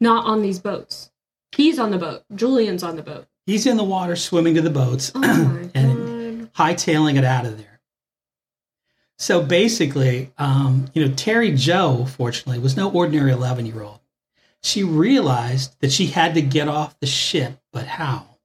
Not 0.00 0.24
on 0.24 0.40
these 0.40 0.58
boats. 0.58 1.10
He's 1.52 1.78
on 1.78 1.90
the 1.90 1.98
boat. 1.98 2.24
Julian's 2.34 2.82
on 2.82 2.96
the 2.96 3.02
boat. 3.02 3.26
He's 3.50 3.66
in 3.66 3.76
the 3.76 3.82
water 3.82 4.14
swimming 4.14 4.54
to 4.54 4.62
the 4.62 4.70
boats 4.70 5.10
Oh 5.12 5.70
and 5.74 6.40
god. 6.42 6.52
hightailing 6.54 7.18
it 7.18 7.24
out 7.24 7.46
of 7.46 7.58
there. 7.58 7.80
So 9.18 9.42
basically, 9.42 10.30
um, 10.38 10.86
you 10.94 11.04
know, 11.04 11.12
Terry 11.16 11.50
Jo, 11.50 12.04
fortunately, 12.04 12.60
was 12.60 12.76
no 12.76 12.88
ordinary 12.92 13.32
11 13.32 13.66
year 13.66 13.82
old. 13.82 13.98
She 14.62 14.84
realized 14.84 15.74
that 15.80 15.90
she 15.90 16.06
had 16.06 16.34
to 16.34 16.42
get 16.42 16.68
off 16.68 17.00
the 17.00 17.08
ship, 17.08 17.58
but 17.72 17.88
how? 17.88 18.36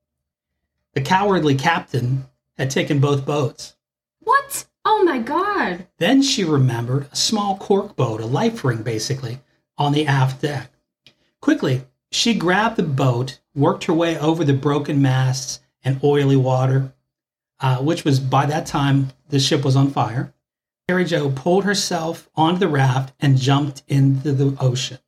The 0.94 1.02
cowardly 1.02 1.54
captain 1.54 2.26
had 2.58 2.72
taken 2.72 2.98
both 3.00 3.28
boats. 3.28 3.76
What? 4.22 4.66
Oh 4.86 5.04
my 5.04 5.20
god. 5.20 5.86
Then 6.00 6.24
she 6.24 6.44
remembered 6.44 7.10
a 7.12 7.16
small 7.16 7.58
cork 7.58 7.96
boat, 7.96 8.22
a 8.22 8.26
life 8.26 8.66
ring 8.66 8.82
basically, 8.82 9.38
on 9.78 9.92
the 9.92 10.08
aft 10.08 10.42
deck. 10.42 10.72
Quickly, 11.42 11.84
she 12.12 12.34
grabbed 12.34 12.78
the 12.78 12.82
boat, 12.82 13.40
worked 13.56 13.86
her 13.86 13.94
way 13.94 14.18
over 14.20 14.44
the 14.44 14.54
broken 14.54 15.02
masts 15.02 15.60
and 15.84 16.00
oily 16.04 16.36
water, 16.36 16.94
uh, 17.60 17.78
which 17.78 18.04
was 18.04 18.20
by 18.20 18.46
that 18.46 18.66
time 18.66 19.12
the 19.30 19.40
ship 19.40 19.64
was 19.64 19.76
on 19.76 19.92
fire. 19.92 20.34
Mary 20.88 21.06
Jo 21.06 21.32
pulled 21.32 21.64
herself 21.64 22.30
onto 22.36 22.60
the 22.60 22.68
raft 22.68 23.14
and 23.20 23.38
jumped 23.38 23.82
into 23.88 24.32
the 24.32 24.56
ocean. 24.60 25.00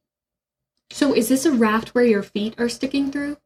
So 0.90 1.14
is 1.14 1.30
this 1.30 1.46
a 1.46 1.52
raft 1.52 1.90
where 1.90 2.06
your 2.06 2.24
feet 2.24 2.56
are 2.58 2.70
sticking 2.70 3.12
through? 3.12 3.38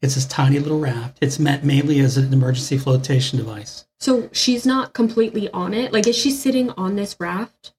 It's 0.00 0.14
this 0.14 0.26
tiny 0.26 0.60
little 0.60 0.78
raft. 0.78 1.18
It's 1.20 1.40
meant 1.40 1.64
mainly 1.64 1.98
as 2.00 2.16
an 2.16 2.32
emergency 2.32 2.78
flotation 2.78 3.36
device. 3.36 3.86
So 3.98 4.30
she's 4.32 4.64
not 4.64 4.92
completely 4.94 5.50
on 5.50 5.74
it. 5.74 5.92
Like 5.92 6.06
is 6.06 6.16
she 6.16 6.30
sitting 6.30 6.70
on 6.70 6.94
this 6.94 7.16
raft? 7.18 7.74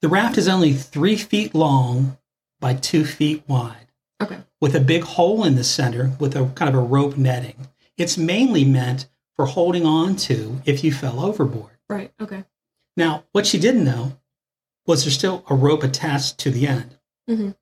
The 0.00 0.08
raft 0.08 0.38
is 0.38 0.48
only 0.48 0.72
three 0.72 1.16
feet 1.16 1.54
long 1.54 2.18
by 2.60 2.74
two 2.74 3.04
feet 3.04 3.42
wide, 3.46 3.88
Okay. 4.22 4.38
With 4.64 4.74
a 4.74 4.80
big 4.80 5.02
hole 5.04 5.44
in 5.44 5.56
the 5.56 5.62
center 5.62 6.12
with 6.18 6.34
a 6.34 6.46
kind 6.54 6.70
of 6.70 6.74
a 6.74 6.82
rope 6.82 7.18
netting. 7.18 7.68
It's 7.98 8.16
mainly 8.16 8.64
meant 8.64 9.10
for 9.36 9.44
holding 9.44 9.84
on 9.84 10.16
to 10.16 10.62
if 10.64 10.82
you 10.82 10.90
fell 10.90 11.20
overboard. 11.20 11.72
Right. 11.86 12.14
Okay. 12.18 12.44
Now, 12.96 13.24
what 13.32 13.44
she 13.46 13.58
didn't 13.58 13.84
know 13.84 14.18
was 14.86 15.04
there's 15.04 15.18
still 15.18 15.44
a 15.50 15.54
rope 15.54 15.82
attached 15.82 16.38
to 16.38 16.50
the 16.50 16.66
end. 16.66 16.96
Mhm. 17.28 17.56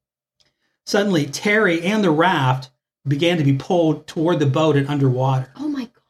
Suddenly, 0.87 1.26
Terry 1.26 1.82
and 1.82 2.04
the 2.04 2.12
raft 2.12 2.71
began 3.04 3.37
to 3.37 3.42
be 3.42 3.54
pulled 3.54 4.06
toward 4.06 4.38
the 4.38 4.47
boat 4.47 4.76
and 4.76 4.87
underwater. 4.87 5.50
Oh 5.56 5.66
my 5.66 5.87
god. 5.87 6.02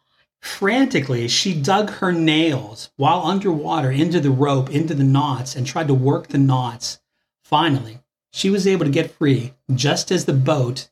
Frantically, 0.43 1.27
she 1.27 1.59
dug 1.59 1.89
her 1.89 2.13
nails 2.13 2.91
while 2.97 3.23
underwater 3.25 3.91
into 3.91 4.21
the 4.21 4.31
rope, 4.31 4.69
into 4.69 4.93
the 4.93 5.05
knots, 5.05 5.57
and 5.57 5.67
tried 5.67 5.89
to 5.89 5.95
work 5.95 6.29
the 6.29 6.37
knots. 6.37 7.01
Finally, 7.43 8.01
she 8.33 8.51
was 8.51 8.67
able 8.67 8.85
to 8.85 8.91
get 8.91 9.12
free 9.12 9.53
just 9.73 10.11
as 10.11 10.25
the 10.25 10.33
boat, 10.33 10.89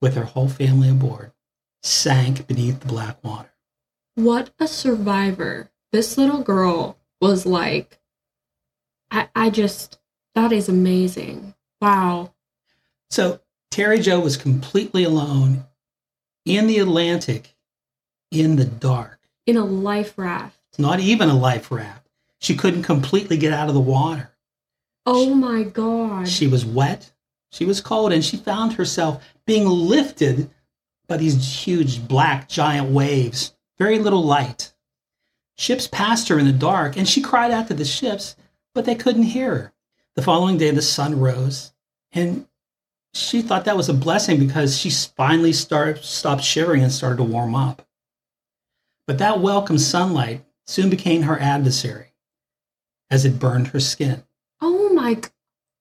with 0.00 0.14
her 0.14 0.24
whole 0.24 0.48
family 0.48 0.90
aboard, 0.90 1.32
sank 1.82 2.46
beneath 2.46 2.80
the 2.80 2.86
black 2.86 3.22
water. 3.24 3.52
What 4.16 4.50
a 4.58 4.68
survivor. 4.68 5.70
This 5.92 6.18
little 6.18 6.42
girl 6.42 6.98
was 7.20 7.46
like 7.46 8.00
I 9.10 9.28
I 9.34 9.50
just 9.50 9.98
that 10.34 10.52
is 10.52 10.68
amazing. 10.68 11.54
Wow. 11.80 12.34
So 13.10 13.40
Terry 13.70 14.00
Jo 14.00 14.20
was 14.20 14.36
completely 14.36 15.04
alone 15.04 15.64
in 16.44 16.66
the 16.66 16.78
Atlantic 16.78 17.54
in 18.30 18.56
the 18.56 18.64
dark. 18.64 19.20
In 19.46 19.56
a 19.56 19.64
life 19.64 20.18
raft. 20.18 20.58
Not 20.78 21.00
even 21.00 21.28
a 21.28 21.36
life 21.36 21.70
raft. 21.70 22.08
She 22.40 22.56
couldn't 22.56 22.82
completely 22.82 23.36
get 23.36 23.52
out 23.52 23.68
of 23.68 23.74
the 23.74 23.80
water. 23.80 24.33
Oh 25.06 25.34
my 25.34 25.64
god. 25.64 26.28
She 26.28 26.46
was 26.46 26.64
wet, 26.64 27.12
she 27.50 27.64
was 27.64 27.80
cold, 27.80 28.12
and 28.12 28.24
she 28.24 28.36
found 28.36 28.72
herself 28.72 29.22
being 29.46 29.66
lifted 29.66 30.50
by 31.06 31.18
these 31.18 31.64
huge 31.64 32.06
black 32.08 32.48
giant 32.48 32.90
waves. 32.90 33.54
Very 33.78 33.98
little 33.98 34.24
light. 34.24 34.72
Ships 35.56 35.86
passed 35.86 36.28
her 36.28 36.38
in 36.38 36.46
the 36.46 36.52
dark, 36.52 36.96
and 36.96 37.08
she 37.08 37.20
cried 37.20 37.50
out 37.50 37.68
to 37.68 37.74
the 37.74 37.84
ships, 37.84 38.34
but 38.74 38.84
they 38.86 38.94
couldn't 38.94 39.24
hear 39.24 39.54
her. 39.54 39.72
The 40.16 40.22
following 40.22 40.56
day, 40.56 40.70
the 40.70 40.82
sun 40.82 41.20
rose, 41.20 41.72
and 42.12 42.46
she 43.12 43.42
thought 43.42 43.64
that 43.66 43.76
was 43.76 43.88
a 43.88 43.94
blessing 43.94 44.38
because 44.38 44.78
she 44.78 44.90
finally 44.90 45.52
started, 45.52 46.04
stopped 46.04 46.42
shivering 46.42 46.82
and 46.82 46.92
started 46.92 47.16
to 47.18 47.24
warm 47.24 47.54
up. 47.54 47.86
But 49.06 49.18
that 49.18 49.40
welcome 49.40 49.78
sunlight 49.78 50.44
soon 50.66 50.88
became 50.88 51.22
her 51.22 51.38
adversary 51.38 52.14
as 53.10 53.24
it 53.24 53.38
burned 53.38 53.68
her 53.68 53.80
skin. 53.80 54.24
G- 55.12 55.28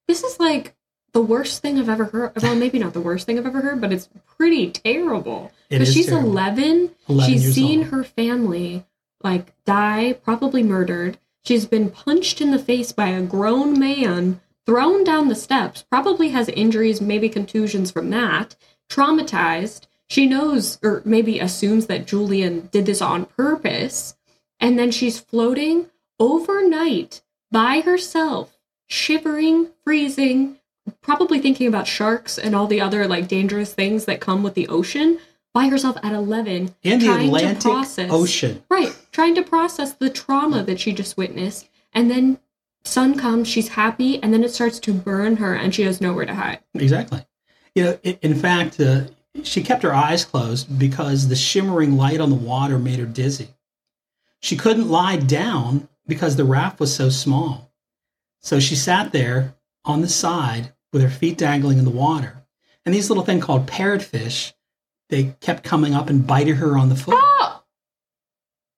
This 0.10 0.24
is 0.24 0.38
like 0.38 0.76
the 1.14 1.22
worst 1.22 1.62
thing 1.62 1.80
I've 1.80 1.88
ever 1.88 2.04
heard. 2.06 2.34
Well, 2.42 2.56
maybe 2.58 2.80
not 2.80 2.92
the 2.92 3.00
worst 3.00 3.26
thing 3.26 3.40
I've 3.40 3.46
ever 3.46 3.62
heard, 3.62 3.80
but 3.80 3.94
it's 3.94 4.10
pretty 4.38 4.70
terrible. 4.72 5.50
Because 5.70 5.94
she's 5.94 6.08
terrible. 6.08 6.32
11. 6.32 6.92
11 7.08 7.34
she's 7.34 7.56
seen 7.56 7.80
old. 7.80 7.88
her 7.88 8.04
family 8.04 8.86
like 9.24 9.54
die, 9.64 10.14
probably 10.22 10.64
murdered. 10.64 11.18
She's 11.46 11.66
been 11.66 11.90
punched 11.90 12.42
in 12.42 12.52
the 12.52 12.60
face 12.60 12.92
by 12.92 13.08
a 13.08 13.22
grown 13.22 13.80
man, 13.80 14.42
thrown 14.66 15.06
down 15.06 15.30
the 15.30 15.36
steps, 15.36 15.84
probably 15.90 16.30
has 16.30 16.50
injuries, 16.50 17.00
maybe 17.00 17.30
contusions 17.30 17.90
from 17.90 18.10
that, 18.10 18.56
traumatized. 18.90 19.88
She 20.10 20.28
knows 20.28 20.78
or 20.84 21.02
maybe 21.06 21.40
assumes 21.40 21.86
that 21.88 22.06
Julian 22.06 22.68
did 22.72 22.86
this 22.86 23.02
on 23.02 23.26
purpose. 23.26 24.16
And 24.60 24.78
then 24.78 24.92
she's 24.92 25.20
floating 25.20 25.88
overnight 26.20 27.22
by 27.52 27.82
herself, 27.82 28.53
shivering, 28.94 29.70
freezing, 29.84 30.60
probably 31.02 31.40
thinking 31.40 31.68
about 31.68 31.88
sharks 31.88 32.38
and 32.38 32.56
all 32.56 32.68
the 32.68 32.80
other 32.80 33.08
like 33.08 33.28
dangerous 33.28 33.74
things 33.74 34.06
that 34.06 34.22
come 34.22 34.44
with 34.44 34.54
the 34.54 34.68
ocean 34.68 35.18
by 35.54 35.68
herself 35.68 35.98
at 36.04 36.14
11 36.14 36.76
in 36.84 37.00
the 37.00 37.08
Atlantic 37.14 37.62
process- 37.62 38.12
Ocean. 38.12 38.64
right 38.70 38.96
trying 39.12 39.34
to 39.36 39.42
process 39.42 39.94
the 39.94 40.10
trauma 40.10 40.64
that 40.64 40.80
she 40.80 40.92
just 40.92 41.18
witnessed 41.18 41.70
and 41.94 42.10
then 42.12 42.38
sun 42.84 43.18
comes 43.18 43.48
she's 43.48 43.70
happy 43.70 44.22
and 44.22 44.34
then 44.34 44.44
it 44.44 44.54
starts 44.54 44.80
to 44.80 44.94
burn 44.94 45.38
her 45.38 45.56
and 45.56 45.74
she 45.74 45.84
has 45.84 46.00
nowhere 46.02 46.26
to 46.26 46.36
hide 46.36 46.60
Exactly. 46.76 47.26
You 47.76 47.84
know, 47.86 47.98
in 48.04 48.36
fact, 48.36 48.80
uh, 48.80 49.06
she 49.42 49.64
kept 49.64 49.82
her 49.82 49.96
eyes 49.96 50.24
closed 50.26 50.78
because 50.78 51.28
the 51.28 51.36
shimmering 51.36 51.98
light 51.98 52.20
on 52.20 52.30
the 52.30 52.36
water 52.36 52.78
made 52.78 53.00
her 53.00 53.06
dizzy. 53.06 53.48
She 54.42 54.56
couldn't 54.56 54.90
lie 54.90 55.16
down 55.16 55.90
because 56.06 56.36
the 56.36 56.44
raft 56.46 56.80
was 56.80 56.96
so 56.96 57.10
small. 57.10 57.73
So 58.44 58.60
she 58.60 58.76
sat 58.76 59.12
there 59.12 59.56
on 59.86 60.02
the 60.02 60.10
side 60.10 60.74
with 60.92 61.02
her 61.02 61.10
feet 61.10 61.38
dangling 61.38 61.80
in 61.80 61.86
the 61.86 61.92
water. 61.92 62.44
And 62.86 62.94
these 62.94 63.10
little 63.10 63.24
thing 63.24 63.40
called 63.40 63.66
parrotfish, 63.68 64.54
they 65.10 65.36
kept 65.42 65.64
coming 65.64 65.94
up 65.96 66.10
and 66.10 66.28
biting 66.28 66.56
her 66.56 66.78
on 66.78 66.90
the 66.90 66.96
foot. 66.96 67.16
oh 67.18 67.64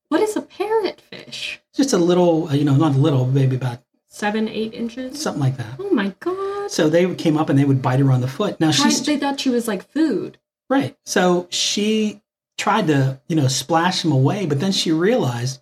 what 0.10 0.22
is 0.22 0.36
a 0.38 0.42
parrotfish 0.44 1.58
Just 1.76 1.92
a 1.94 1.98
little, 1.98 2.48
uh, 2.48 2.54
you 2.54 2.64
know, 2.64 2.76
not 2.76 2.96
a 2.96 3.00
little, 3.00 3.26
maybe 3.26 3.56
about 3.56 3.80
seven 4.08 4.48
eight 4.48 4.74
inches 4.74 5.22
something 5.22 5.42
like 5.42 5.58
that. 5.58 5.76
oh 5.80 5.90
my 5.90 6.14
god 6.20 6.72
So 6.72 6.88
they 6.90 7.14
came 7.16 7.38
up 7.38 7.50
and 7.50 7.60
they 7.60 7.66
would 7.66 7.82
bite 7.82 8.00
her 8.00 8.12
on 8.12 8.22
the 8.22 8.28
foot. 8.28 8.60
Now 8.60 8.72
she's 8.72 9.04
they 9.06 9.18
thought 9.18 9.40
she 9.40 9.50
was 9.50 9.68
like 9.68 9.84
food 9.92 10.38
Right. 10.70 10.96
So 11.06 11.48
she 11.50 12.22
tried 12.58 12.88
to, 12.88 13.20
you 13.28 13.36
know, 13.36 13.48
splash 13.48 14.02
them 14.02 14.12
away, 14.12 14.46
but 14.46 14.60
then 14.60 14.72
she 14.72 14.92
realized, 14.92 15.62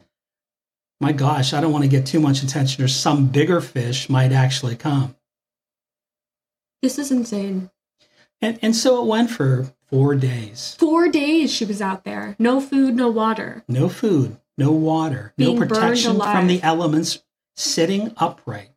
my 1.04 1.12
gosh, 1.12 1.54
I 1.54 1.62
don't 1.62 1.72
want 1.74 1.84
to 1.84 1.90
get 1.90 2.06
too 2.06 2.20
much 2.20 2.42
attention. 2.44 2.84
Or 2.84 2.88
some 2.88 3.28
bigger 3.28 3.60
fish 3.62 4.10
might 4.10 4.32
actually 4.32 4.76
come. 4.76 5.16
this 6.82 6.98
is 6.98 7.12
insane. 7.12 7.70
And, 8.42 8.58
and 8.62 8.76
so 8.76 9.02
it 9.02 9.08
went 9.08 9.30
for 9.30 9.74
four 9.90 10.16
days. 10.16 10.76
four 10.80 11.10
days 11.10 11.54
she 11.54 11.66
was 11.66 11.82
out 11.82 12.04
there. 12.04 12.36
No 12.40 12.60
food 12.60 12.96
no 12.96 13.10
water. 13.10 13.64
No 13.68 13.90
food, 13.90 14.38
no 14.58 14.72
water, 14.72 15.34
Being 15.38 15.60
no 15.60 15.66
protection 15.66 16.20
from 16.20 16.48
the 16.48 16.62
elements, 16.64 17.24
sitting 17.56 18.14
upright. 18.18 18.70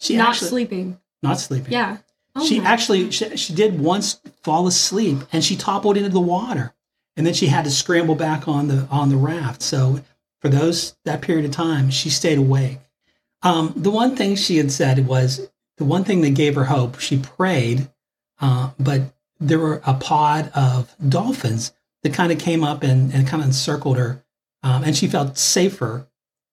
She 0.00 0.16
not 0.16 0.30
actually, 0.30 0.48
sleeping. 0.48 1.00
Not 1.22 1.38
sleeping. 1.40 1.72
yeah. 1.72 1.98
Oh 2.36 2.44
she 2.44 2.60
actually 2.60 3.12
she, 3.12 3.36
she 3.36 3.54
did 3.54 3.78
once 3.78 4.20
fall 4.42 4.66
asleep 4.66 5.18
and 5.32 5.44
she 5.44 5.56
toppled 5.56 5.96
into 5.96 6.08
the 6.08 6.20
water. 6.20 6.74
And 7.16 7.24
then 7.24 7.34
she 7.34 7.46
had 7.46 7.64
to 7.64 7.70
scramble 7.70 8.16
back 8.16 8.48
on 8.48 8.66
the 8.66 8.88
on 8.90 9.08
the 9.08 9.16
raft. 9.16 9.62
So 9.62 10.00
for 10.44 10.50
those 10.50 10.94
that 11.06 11.22
period 11.22 11.46
of 11.46 11.50
time 11.50 11.88
she 11.88 12.10
stayed 12.10 12.36
awake 12.36 12.78
um, 13.42 13.72
the 13.76 13.90
one 13.90 14.14
thing 14.14 14.36
she 14.36 14.58
had 14.58 14.70
said 14.70 15.06
was 15.06 15.48
the 15.78 15.84
one 15.86 16.04
thing 16.04 16.20
that 16.20 16.34
gave 16.34 16.54
her 16.54 16.64
hope 16.64 17.00
she 17.00 17.18
prayed 17.18 17.88
uh, 18.42 18.70
but 18.78 19.00
there 19.40 19.58
were 19.58 19.80
a 19.86 19.94
pod 19.94 20.50
of 20.54 20.94
dolphins 21.08 21.72
that 22.02 22.12
kind 22.12 22.30
of 22.30 22.38
came 22.38 22.62
up 22.62 22.82
and, 22.82 23.10
and 23.14 23.26
kind 23.26 23.42
of 23.42 23.46
encircled 23.48 23.96
her 23.96 24.22
um, 24.62 24.84
and 24.84 24.94
she 24.94 25.06
felt 25.06 25.38
safer 25.38 26.06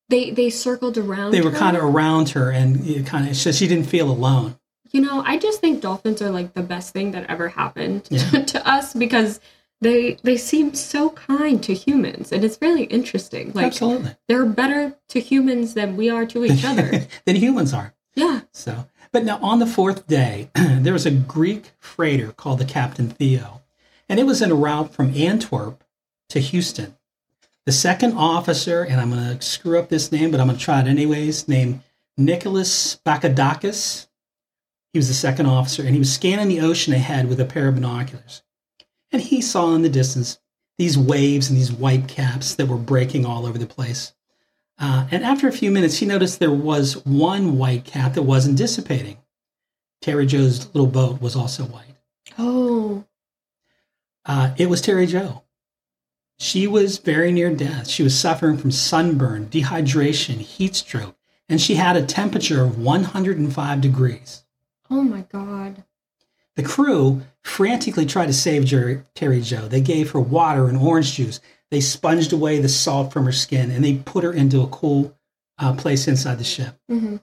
they 0.07 0.31
they 0.31 0.49
circled 0.49 0.97
around 0.97 1.31
they 1.31 1.41
were 1.41 1.51
her. 1.51 1.57
kind 1.59 1.75
of 1.75 1.83
around 1.83 2.29
her 2.29 2.49
and 2.49 3.05
kind 3.05 3.27
of 3.27 3.35
so 3.35 3.51
she 3.51 3.67
didn't 3.67 3.87
feel 3.87 4.09
alone 4.09 4.55
You 4.93 5.01
know, 5.01 5.21
I 5.25 5.37
just 5.37 5.59
think 5.59 5.81
dolphins 5.81 6.21
are 6.21 6.29
like 6.31 6.53
the 6.53 6.63
best 6.63 6.93
thing 6.93 7.11
that 7.11 7.29
ever 7.29 7.49
happened 7.49 8.07
Yeah. 8.09 8.43
to 8.53 8.65
us 8.65 8.93
because 8.93 9.41
they 9.81 10.13
they 10.23 10.37
seem 10.37 10.73
so 10.73 11.09
kind 11.09 11.61
to 11.63 11.73
humans, 11.73 12.31
and 12.31 12.43
it's 12.45 12.59
really 12.61 12.83
interesting. 12.85 13.51
Like 13.53 13.67
absolutely 13.67 14.15
they're 14.27 14.45
better 14.45 14.95
to 15.09 15.19
humans 15.19 15.73
than 15.73 15.97
we 15.97 16.09
are 16.09 16.25
to 16.27 16.45
each 16.45 16.63
other. 16.63 17.07
than 17.25 17.35
humans 17.35 17.73
are 17.73 17.93
yeah. 18.15 18.41
So, 18.51 18.87
but 19.11 19.23
now 19.23 19.39
on 19.41 19.59
the 19.59 19.65
fourth 19.65 20.07
day, 20.07 20.49
there 20.55 20.93
was 20.93 21.05
a 21.05 21.11
Greek 21.11 21.71
freighter 21.79 22.31
called 22.31 22.59
the 22.59 22.65
Captain 22.65 23.09
Theo, 23.09 23.61
and 24.09 24.19
it 24.19 24.25
was 24.25 24.41
en 24.41 24.53
route 24.59 24.93
from 24.93 25.15
Antwerp 25.15 25.83
to 26.29 26.39
Houston. 26.39 26.95
The 27.65 27.71
second 27.71 28.13
officer, 28.13 28.83
and 28.83 28.99
I'm 28.99 29.11
going 29.11 29.37
to 29.37 29.45
screw 29.45 29.77
up 29.77 29.89
this 29.89 30.11
name, 30.11 30.31
but 30.31 30.39
I'm 30.39 30.47
going 30.47 30.57
to 30.57 30.63
try 30.63 30.81
it 30.81 30.87
anyways, 30.87 31.47
named 31.47 31.81
Nicholas 32.17 32.99
Bakadakis. 33.05 34.07
He 34.93 34.99
was 34.99 35.07
the 35.07 35.13
second 35.13 35.45
officer, 35.45 35.83
and 35.83 35.93
he 35.93 35.99
was 35.99 36.11
scanning 36.11 36.47
the 36.47 36.59
ocean 36.59 36.93
ahead 36.93 37.29
with 37.29 37.39
a 37.39 37.45
pair 37.45 37.67
of 37.67 37.75
binoculars. 37.75 38.41
And 39.11 39.21
he 39.21 39.41
saw 39.41 39.73
in 39.75 39.81
the 39.81 39.89
distance 39.89 40.39
these 40.77 40.97
waves 40.97 41.49
and 41.49 41.57
these 41.59 41.71
white 41.71 42.07
caps 42.07 42.55
that 42.55 42.67
were 42.67 42.77
breaking 42.77 43.25
all 43.25 43.45
over 43.45 43.57
the 43.57 43.65
place. 43.65 44.13
Uh, 44.79 45.07
and 45.11 45.23
after 45.23 45.47
a 45.47 45.51
few 45.51 45.69
minutes, 45.69 45.97
he 45.97 46.05
noticed 46.05 46.39
there 46.39 46.51
was 46.51 47.05
one 47.05 47.57
white 47.57 47.85
cap 47.85 48.13
that 48.13 48.23
wasn't 48.23 48.57
dissipating. 48.57 49.17
Terry 50.01 50.25
Jo's 50.25 50.73
little 50.73 50.87
boat 50.87 51.21
was 51.21 51.35
also 51.35 51.65
white. 51.65 51.95
Oh. 52.39 53.05
Uh, 54.25 54.55
it 54.57 54.69
was 54.69 54.81
Terry 54.81 55.05
Jo. 55.05 55.43
She 56.39 56.65
was 56.65 56.97
very 56.97 57.31
near 57.31 57.53
death. 57.53 57.87
She 57.87 58.01
was 58.01 58.17
suffering 58.17 58.57
from 58.57 58.71
sunburn, 58.71 59.47
dehydration, 59.47 60.39
heat 60.39 60.75
stroke, 60.75 61.15
and 61.47 61.61
she 61.61 61.75
had 61.75 61.95
a 61.95 62.03
temperature 62.03 62.63
of 62.63 62.79
105 62.79 63.81
degrees. 63.81 64.43
Oh 64.89 65.03
my 65.03 65.21
god. 65.31 65.83
The 66.55 66.63
crew 66.63 67.21
frantically 67.43 68.05
tried 68.05 68.27
to 68.27 68.33
save 68.33 68.65
Jerry, 68.65 69.03
Terry 69.15 69.41
Jo. 69.41 69.67
They 69.67 69.81
gave 69.81 70.11
her 70.11 70.19
water 70.19 70.67
and 70.67 70.77
orange 70.77 71.13
juice. 71.13 71.39
They 71.69 71.79
sponged 71.79 72.33
away 72.33 72.59
the 72.59 72.69
salt 72.69 73.13
from 73.13 73.25
her 73.25 73.31
skin 73.31 73.71
and 73.71 73.83
they 73.83 73.95
put 73.95 74.23
her 74.23 74.33
into 74.33 74.61
a 74.61 74.67
cool 74.67 75.17
uh, 75.57 75.73
place 75.73 76.07
inside 76.07 76.37
the 76.37 76.43
ship. 76.43 76.77
hmm 76.89 77.17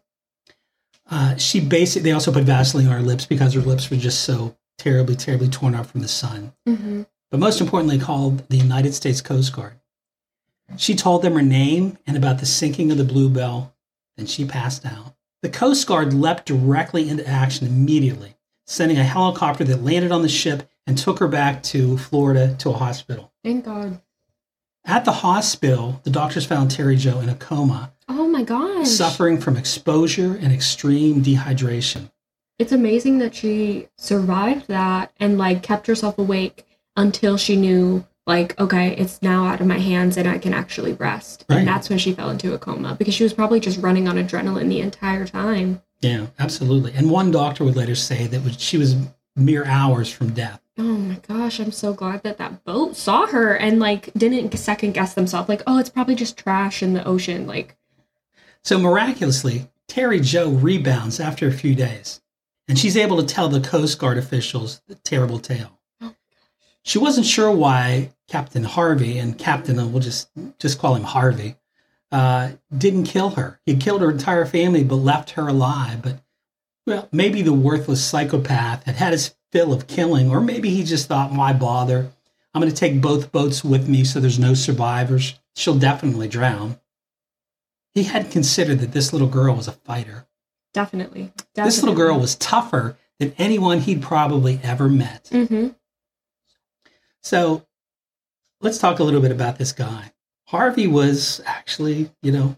Uh, 1.10 1.36
she 1.36 1.60
basically, 1.60 2.02
they 2.02 2.12
also 2.12 2.32
put 2.32 2.44
Vaseline 2.44 2.86
on 2.86 2.92
her 2.92 3.02
lips 3.02 3.26
because 3.26 3.54
her 3.54 3.60
lips 3.60 3.90
were 3.90 3.96
just 3.96 4.24
so 4.24 4.56
terribly, 4.76 5.16
terribly 5.16 5.48
torn 5.48 5.74
up 5.74 5.86
from 5.86 6.00
the 6.00 6.08
sun. 6.08 6.52
Mm-hmm. 6.66 7.02
But 7.30 7.40
most 7.40 7.60
importantly, 7.60 7.98
called 7.98 8.48
the 8.48 8.56
United 8.56 8.94
States 8.94 9.20
Coast 9.20 9.54
Guard. 9.54 9.74
She 10.76 10.94
told 10.94 11.22
them 11.22 11.34
her 11.34 11.42
name 11.42 11.98
and 12.06 12.16
about 12.16 12.38
the 12.38 12.46
sinking 12.46 12.90
of 12.90 12.98
the 12.98 13.04
Bluebelle, 13.04 13.72
then 14.16 14.26
she 14.26 14.44
passed 14.44 14.84
out. 14.84 15.14
The 15.42 15.48
Coast 15.48 15.86
Guard 15.86 16.12
leapt 16.12 16.46
directly 16.46 17.08
into 17.08 17.26
action 17.26 17.66
immediately, 17.66 18.36
sending 18.68 18.98
a 18.98 19.04
helicopter 19.04 19.64
that 19.64 19.82
landed 19.82 20.12
on 20.12 20.20
the 20.22 20.28
ship 20.28 20.68
and 20.86 20.96
took 20.96 21.18
her 21.18 21.26
back 21.28 21.62
to 21.62 21.96
Florida 21.96 22.54
to 22.58 22.68
a 22.70 22.74
hospital. 22.74 23.32
Thank 23.42 23.64
God. 23.64 24.00
At 24.84 25.04
the 25.04 25.12
hospital, 25.12 26.00
the 26.04 26.10
doctors 26.10 26.44
found 26.46 26.70
Terry 26.70 26.96
Jo 26.96 27.20
in 27.20 27.28
a 27.28 27.34
coma, 27.34 27.92
Oh 28.08 28.28
my 28.28 28.42
gosh. 28.42 28.86
suffering 28.88 29.38
from 29.40 29.56
exposure 29.56 30.34
and 30.40 30.52
extreme 30.52 31.22
dehydration. 31.22 32.10
It's 32.58 32.72
amazing 32.72 33.18
that 33.18 33.34
she 33.34 33.88
survived 33.96 34.68
that 34.68 35.12
and 35.18 35.38
like 35.38 35.62
kept 35.62 35.86
herself 35.86 36.18
awake 36.18 36.66
until 36.96 37.36
she 37.36 37.56
knew 37.56 38.04
like 38.26 38.58
okay, 38.60 38.94
it's 38.96 39.22
now 39.22 39.46
out 39.46 39.60
of 39.62 39.66
my 39.66 39.78
hands 39.78 40.18
and 40.18 40.28
I 40.28 40.36
can 40.38 40.52
actually 40.52 40.92
rest. 40.92 41.46
Right. 41.48 41.60
And 41.60 41.68
that's 41.68 41.88
when 41.88 41.98
she 41.98 42.12
fell 42.12 42.28
into 42.28 42.52
a 42.52 42.58
coma 42.58 42.96
because 42.98 43.14
she 43.14 43.22
was 43.22 43.32
probably 43.32 43.60
just 43.60 43.80
running 43.80 44.08
on 44.08 44.16
adrenaline 44.16 44.68
the 44.68 44.80
entire 44.80 45.26
time. 45.26 45.80
Yeah, 46.00 46.26
absolutely. 46.38 46.92
And 46.94 47.10
one 47.10 47.30
doctor 47.30 47.64
would 47.64 47.76
later 47.76 47.94
say 47.94 48.26
that 48.28 48.60
she 48.60 48.78
was 48.78 48.96
mere 49.34 49.64
hours 49.64 50.10
from 50.10 50.32
death. 50.32 50.60
Oh 50.78 50.82
my 50.82 51.16
gosh, 51.26 51.58
I'm 51.58 51.72
so 51.72 51.92
glad 51.92 52.22
that 52.22 52.38
that 52.38 52.64
boat 52.64 52.96
saw 52.96 53.26
her 53.26 53.54
and 53.54 53.80
like 53.80 54.12
didn't 54.14 54.56
second 54.56 54.92
guess 54.92 55.14
themselves 55.14 55.48
like, 55.48 55.62
"Oh, 55.66 55.78
it's 55.78 55.90
probably 55.90 56.14
just 56.14 56.36
trash 56.36 56.82
in 56.82 56.92
the 56.94 57.04
ocean." 57.04 57.46
Like, 57.46 57.76
So 58.62 58.78
miraculously, 58.78 59.70
Terry 59.88 60.20
Jo 60.20 60.50
rebounds 60.50 61.18
after 61.18 61.48
a 61.48 61.52
few 61.52 61.74
days, 61.74 62.20
and 62.68 62.78
she's 62.78 62.96
able 62.96 63.16
to 63.16 63.26
tell 63.26 63.48
the 63.48 63.60
Coast 63.60 63.98
Guard 63.98 64.18
officials 64.18 64.80
the 64.86 64.94
terrible 64.94 65.40
tale. 65.40 65.80
Oh. 66.00 66.14
She 66.84 66.98
wasn't 66.98 67.26
sure 67.26 67.50
why 67.50 68.12
Captain 68.28 68.64
Harvey 68.64 69.18
and 69.18 69.36
Captain, 69.36 69.80
uh, 69.80 69.86
we'll 69.86 70.02
just 70.02 70.30
just 70.60 70.78
call 70.78 70.94
him 70.94 71.04
Harvey, 71.04 71.56
uh, 72.10 72.52
didn't 72.76 73.04
kill 73.04 73.30
her. 73.30 73.60
He 73.66 73.76
killed 73.76 74.00
her 74.02 74.10
entire 74.10 74.46
family, 74.46 74.82
but 74.84 74.96
left 74.96 75.30
her 75.32 75.48
alive. 75.48 76.02
But 76.02 76.20
well, 76.86 77.08
maybe 77.12 77.42
the 77.42 77.52
worthless 77.52 78.04
psychopath 78.04 78.84
had 78.84 78.96
had 78.96 79.12
his 79.12 79.34
fill 79.52 79.72
of 79.72 79.86
killing, 79.86 80.30
or 80.30 80.40
maybe 80.40 80.70
he 80.70 80.84
just 80.84 81.06
thought, 81.08 81.32
why 81.32 81.52
bother? 81.52 82.10
I'm 82.54 82.62
going 82.62 82.72
to 82.72 82.76
take 82.76 83.00
both 83.02 83.30
boats 83.30 83.62
with 83.62 83.88
me 83.88 84.04
so 84.04 84.20
there's 84.20 84.38
no 84.38 84.54
survivors. 84.54 85.38
She'll 85.54 85.78
definitely 85.78 86.28
drown. 86.28 86.78
He 87.94 88.04
hadn't 88.04 88.30
considered 88.30 88.78
that 88.80 88.92
this 88.92 89.12
little 89.12 89.28
girl 89.28 89.54
was 89.54 89.68
a 89.68 89.72
fighter. 89.72 90.26
definitely. 90.74 91.32
This 91.54 91.80
little 91.82 91.94
girl 91.96 92.18
was 92.20 92.36
tougher 92.36 92.96
than 93.18 93.34
anyone 93.38 93.80
he'd 93.80 94.00
probably 94.02 94.60
ever 94.62 94.88
met. 94.88 95.24
Mhm. 95.32 95.74
So 97.22 97.66
let's 98.60 98.78
talk 98.78 98.98
a 98.98 99.04
little 99.04 99.20
bit 99.20 99.32
about 99.32 99.58
this 99.58 99.72
guy. 99.72 100.12
Harvey 100.48 100.86
was 100.86 101.42
actually, 101.44 102.10
you 102.22 102.32
know, 102.32 102.56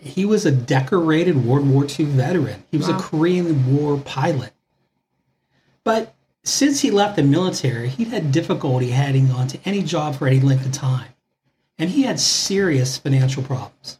he 0.00 0.24
was 0.24 0.46
a 0.46 0.52
decorated 0.52 1.44
World 1.44 1.68
War 1.68 1.84
II 1.84 2.04
veteran. 2.06 2.62
He 2.70 2.76
was 2.78 2.86
Wow. 2.88 2.98
a 2.98 3.00
Korean 3.00 3.76
War 3.76 3.98
pilot. 3.98 4.52
But 5.82 6.14
since 6.44 6.82
he 6.82 6.92
left 6.92 7.16
the 7.16 7.24
military, 7.24 7.88
he'd 7.88 8.08
had 8.08 8.30
difficulty 8.30 8.90
heading 8.90 9.32
on 9.32 9.48
to 9.48 9.58
any 9.64 9.82
job 9.82 10.14
for 10.14 10.28
any 10.28 10.38
length 10.38 10.66
of 10.66 10.70
time. 10.70 11.08
And 11.80 11.90
he 11.90 12.02
had 12.02 12.20
serious 12.20 12.96
financial 12.96 13.42
problems. 13.42 13.98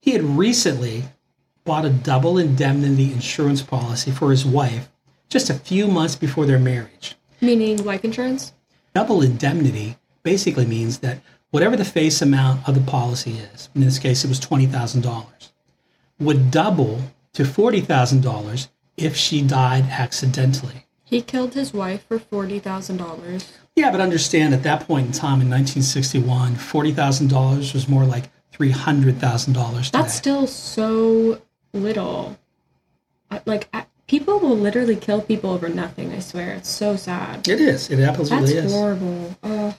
He 0.00 0.12
had 0.12 0.22
recently 0.22 1.06
bought 1.64 1.84
a 1.84 1.90
double 1.90 2.38
indemnity 2.38 3.12
insurance 3.12 3.62
policy 3.62 4.12
for 4.12 4.30
his 4.30 4.46
wife 4.46 4.88
just 5.28 5.50
a 5.50 5.54
few 5.54 5.88
months 5.88 6.14
before 6.14 6.46
their 6.46 6.60
marriage. 6.60 7.16
Meaning 7.40 7.84
life 7.84 8.04
insurance? 8.04 8.52
Double 8.94 9.22
indemnity 9.22 9.96
basically 10.22 10.66
means 10.66 10.98
that 10.98 11.18
whatever 11.50 11.76
the 11.76 11.84
face 11.84 12.20
amount 12.22 12.68
of 12.68 12.74
the 12.74 12.90
policy 12.90 13.38
is, 13.54 13.68
in 13.74 13.80
this 13.80 13.98
case 13.98 14.24
it 14.24 14.28
was 14.28 14.40
$20,000, 14.40 15.26
would 16.20 16.50
double 16.50 17.00
to 17.32 17.42
$40,000 17.44 18.68
if 18.96 19.16
she 19.16 19.42
died 19.42 19.84
accidentally. 19.84 20.86
He 21.04 21.22
killed 21.22 21.54
his 21.54 21.72
wife 21.72 22.04
for 22.06 22.18
$40,000. 22.18 23.46
Yeah, 23.76 23.90
but 23.90 24.00
understand 24.00 24.52
at 24.52 24.62
that 24.64 24.86
point 24.86 25.06
in 25.06 25.12
time 25.12 25.40
in 25.40 25.48
1961, 25.48 26.56
$40,000 26.56 27.72
was 27.72 27.88
more 27.88 28.04
like 28.04 28.30
$300,000 28.52 29.14
today. 29.46 29.88
That's 29.92 30.14
still 30.14 30.46
so 30.46 31.40
little. 31.72 32.38
Like, 33.46 33.68
I, 33.72 33.86
people 34.06 34.38
will 34.40 34.56
literally 34.56 34.96
kill 34.96 35.22
people 35.22 35.50
over 35.50 35.68
nothing, 35.68 36.12
I 36.12 36.18
swear. 36.18 36.54
It's 36.54 36.68
so 36.68 36.96
sad. 36.96 37.46
it 37.48 37.60
is. 37.60 37.90
It 37.90 38.00
absolutely 38.00 38.54
That's 38.54 38.66
is. 38.66 38.72
horrible. 38.72 39.36
Ugh. 39.42 39.74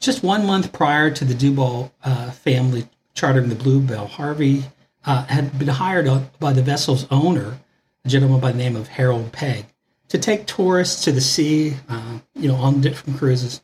Just 0.00 0.22
one 0.22 0.46
month 0.46 0.72
prior 0.72 1.10
to 1.10 1.24
the 1.24 1.34
Duval 1.34 1.92
uh, 2.04 2.30
family 2.30 2.88
chartering 3.14 3.48
the 3.48 3.54
Bluebelle, 3.54 4.08
Harvey 4.08 4.64
uh, 5.04 5.24
had 5.24 5.58
been 5.58 5.68
hired 5.68 6.08
by 6.38 6.52
the 6.52 6.62
vessel's 6.62 7.06
owner, 7.10 7.58
a 8.04 8.08
gentleman 8.08 8.40
by 8.40 8.52
the 8.52 8.58
name 8.58 8.76
of 8.76 8.88
Harold 8.88 9.32
Pegg, 9.32 9.66
to 10.08 10.18
take 10.18 10.46
tourists 10.46 11.04
to 11.04 11.12
the 11.12 11.20
sea, 11.20 11.76
uh, 11.88 12.18
you 12.34 12.48
know, 12.48 12.56
on 12.56 12.80
different 12.80 13.18
cruises. 13.18 13.62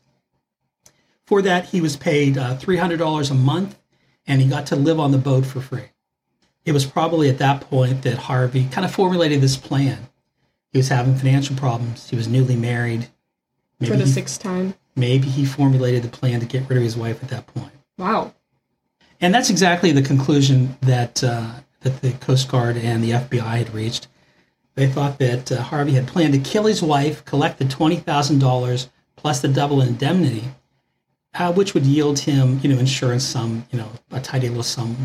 For 1.27 1.43
that, 1.43 1.67
he 1.67 1.81
was 1.81 1.97
paid 1.97 2.39
uh, 2.39 2.57
$300 2.57 3.31
a 3.31 3.35
month, 3.35 3.79
and 4.27 4.41
he 4.41 4.49
got 4.49 4.67
to 4.67 4.77
live 4.77 4.99
on 4.99 5.11
the 5.13 5.19
boat 5.19 5.45
for 5.45 5.61
free. 5.61 5.91
It 6.65 6.73
was 6.73 6.87
probably 6.87 7.29
at 7.29 7.39
that 7.39 7.63
point 7.63 8.03
that 8.03 8.19
Harvey 8.19 8.67
kind 8.71 8.85
of 8.85 8.93
formulated 8.93 9.41
this 9.41 9.57
plan. 9.57 10.09
He 10.73 10.79
was 10.79 10.89
having 10.89 11.17
financial 11.17 11.57
problems. 11.57 12.11
He 12.11 12.17
was 12.17 12.29
newly 12.29 12.57
married. 12.57 13.09
For 13.79 13.97
the 13.97 14.05
he- 14.05 14.11
sixth 14.11 14.43
time. 14.43 14.75
Maybe 14.99 15.29
he 15.29 15.45
formulated 15.45 16.03
the 16.03 16.09
plan 16.09 16.41
to 16.41 16.47
get 16.47 16.69
rid 16.69 16.77
of 16.77 16.83
his 16.83 16.97
wife 16.97 17.23
at 17.23 17.29
that 17.31 17.47
point. 17.47 17.73
Wow. 17.97 18.35
And 19.21 19.35
that's 19.35 19.51
exactly 19.51 19.93
the 19.93 20.03
conclusion 20.03 20.77
that 20.83 21.23
uh, 21.25 21.51
that 21.81 22.01
the 22.01 22.13
Coast 22.13 22.49
Guard 22.51 22.77
and 22.77 23.03
the 23.03 23.11
FBI 23.13 23.59
had 23.59 23.75
reached. 23.75 24.09
They 24.75 24.87
thought 24.87 25.19
that 25.19 25.51
uh, 25.51 25.61
Harvey 25.63 25.93
had 25.93 26.07
planned 26.07 26.35
to 26.35 26.39
kill 26.39 26.65
his 26.65 26.83
wife, 26.83 27.25
collect 27.25 27.59
the 27.59 27.65
twenty 27.65 27.97
thousand 27.97 28.39
dollars 28.39 28.89
plus 29.17 29.41
the 29.41 29.49
double 29.49 29.81
indemnity, 29.81 30.45
uh, 31.35 31.53
which 31.53 31.75
would 31.75 31.85
yield 31.85 32.21
him, 32.21 32.61
you 32.63 32.73
know, 32.73 32.79
insurance 32.79 33.25
sum, 33.25 33.67
you 33.73 33.79
know, 33.79 33.91
a 34.13 34.21
tidy 34.21 34.49
little 34.49 34.63
sum 34.63 34.97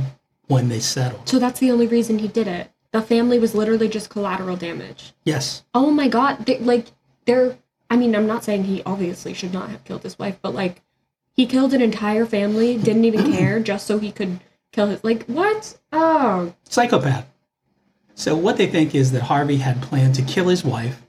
when 0.47 0.69
they 0.69 0.79
settled. 0.79 1.27
So 1.27 1.39
that's 1.39 1.59
the 1.59 1.71
only 1.71 1.87
reason 1.87 2.19
he 2.19 2.27
did 2.27 2.47
it. 2.47 2.69
The 2.91 3.01
family 3.01 3.39
was 3.39 3.55
literally 3.55 3.89
just 3.89 4.11
collateral 4.11 4.55
damage. 4.55 5.13
Yes, 5.23 5.63
Oh 5.73 5.89
my 5.89 6.07
god. 6.07 6.45
They, 6.45 6.59
like, 6.59 6.87
they're. 7.25 7.57
I 7.93 7.95
mean, 7.95 8.15
I'm 8.15 8.25
not 8.25 8.43
saying 8.43 8.63
he 8.63 8.81
obviously 8.87 9.35
should 9.35 9.53
not 9.53 9.69
have 9.69 9.83
killed 9.83 10.01
his 10.01 10.17
wife, 10.17 10.39
but 10.41 10.55
like, 10.55 10.81
he 11.31 11.45
killed 11.45 11.75
an 11.75 11.81
entire 11.83 12.25
family, 12.25 12.75
didn't 12.75 13.05
even 13.05 13.31
care, 13.37 13.59
just 13.59 13.85
so 13.85 13.99
he 13.99 14.11
could 14.11 14.39
kill 14.71 14.87
his. 14.87 15.03
Like, 15.03 15.25
what? 15.25 15.77
Oh. 15.91 16.55
psychopath. 16.63 17.29
So 18.15 18.35
what 18.35 18.57
they 18.57 18.65
think 18.65 18.95
is 18.95 19.11
that 19.11 19.21
Harvey 19.21 19.57
had 19.57 19.83
planned 19.83 20.15
to 20.15 20.23
kill 20.23 20.47
his 20.47 20.65
wife 20.65 21.03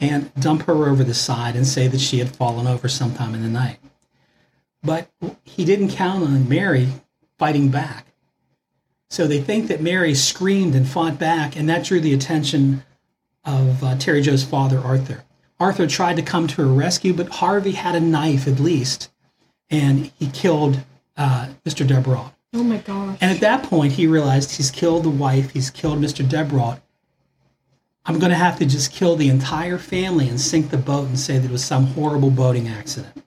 and 0.00 0.32
dump 0.36 0.62
her 0.62 0.88
over 0.88 1.04
the 1.04 1.12
side 1.12 1.56
and 1.56 1.66
say 1.66 1.88
that 1.88 2.00
she 2.00 2.20
had 2.20 2.34
fallen 2.34 2.66
over 2.66 2.88
sometime 2.88 3.34
in 3.34 3.42
the 3.42 3.48
night. 3.48 3.76
But 4.82 5.10
he 5.44 5.66
didn't 5.66 5.90
count 5.90 6.24
on 6.24 6.48
Mary 6.48 6.88
fighting 7.38 7.68
back. 7.68 8.06
So 9.10 9.26
they 9.26 9.42
think 9.42 9.68
that 9.68 9.82
Mary 9.82 10.14
screamed 10.14 10.74
and 10.74 10.88
fought 10.88 11.18
back, 11.18 11.54
and 11.54 11.68
that 11.68 11.84
drew 11.84 12.00
the 12.00 12.14
attention 12.14 12.82
of 13.44 13.84
uh, 13.84 13.98
Terry 13.98 14.22
Jo's 14.22 14.42
father, 14.42 14.78
Arthur. 14.78 15.24
Arthur 15.60 15.86
tried 15.86 16.16
to 16.16 16.22
come 16.22 16.46
to 16.48 16.62
her 16.62 16.68
rescue, 16.68 17.12
but 17.12 17.28
Harvey 17.28 17.72
had 17.72 17.94
a 17.94 18.00
knife 18.00 18.48
at 18.48 18.58
least, 18.58 19.10
and 19.68 20.10
he 20.18 20.28
killed 20.28 20.80
uh, 21.18 21.48
Mr. 21.66 21.86
Deborah. 21.86 22.32
Oh 22.54 22.64
my 22.64 22.78
gosh. 22.78 23.18
And 23.20 23.30
at 23.30 23.40
that 23.40 23.62
point, 23.64 23.92
he 23.92 24.06
realized 24.06 24.56
he's 24.56 24.70
killed 24.70 25.04
the 25.04 25.10
wife, 25.10 25.50
he's 25.50 25.70
killed 25.70 25.98
Mr. 25.98 26.26
Debrot. 26.26 26.80
I'm 28.06 28.18
going 28.18 28.30
to 28.30 28.36
have 28.36 28.58
to 28.58 28.66
just 28.66 28.90
kill 28.90 29.14
the 29.14 29.28
entire 29.28 29.78
family 29.78 30.28
and 30.28 30.40
sink 30.40 30.70
the 30.70 30.78
boat 30.78 31.06
and 31.06 31.18
say 31.18 31.38
that 31.38 31.44
it 31.44 31.52
was 31.52 31.64
some 31.64 31.88
horrible 31.88 32.30
boating 32.30 32.66
accident. 32.66 33.22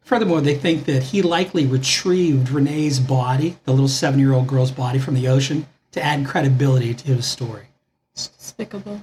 Furthermore, 0.00 0.40
they 0.40 0.54
think 0.54 0.86
that 0.86 1.02
he 1.02 1.20
likely 1.20 1.66
retrieved 1.66 2.48
Renee's 2.48 2.98
body, 2.98 3.58
the 3.64 3.72
little 3.72 3.88
seven 3.88 4.18
year 4.18 4.32
old 4.32 4.46
girl's 4.46 4.70
body, 4.72 4.98
from 4.98 5.14
the 5.14 5.28
ocean 5.28 5.66
to 5.92 6.02
add 6.02 6.26
credibility 6.26 6.94
to 6.94 7.08
his 7.08 7.26
story. 7.26 7.66
It's 8.14 8.28
despicable. 8.28 9.02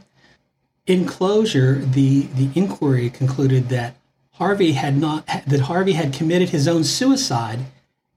In 0.86 1.06
closure, 1.06 1.76
the, 1.76 2.24
the 2.36 2.50
inquiry 2.56 3.10
concluded 3.10 3.70
that 3.70 3.96
Harvey 4.34 4.74
had 4.74 4.98
not 4.98 5.26
that 5.48 5.62
Harvey 5.62 5.94
had 5.94 6.12
committed 6.12 6.50
his 6.50 6.68
own 6.68 6.84
suicide 6.84 7.60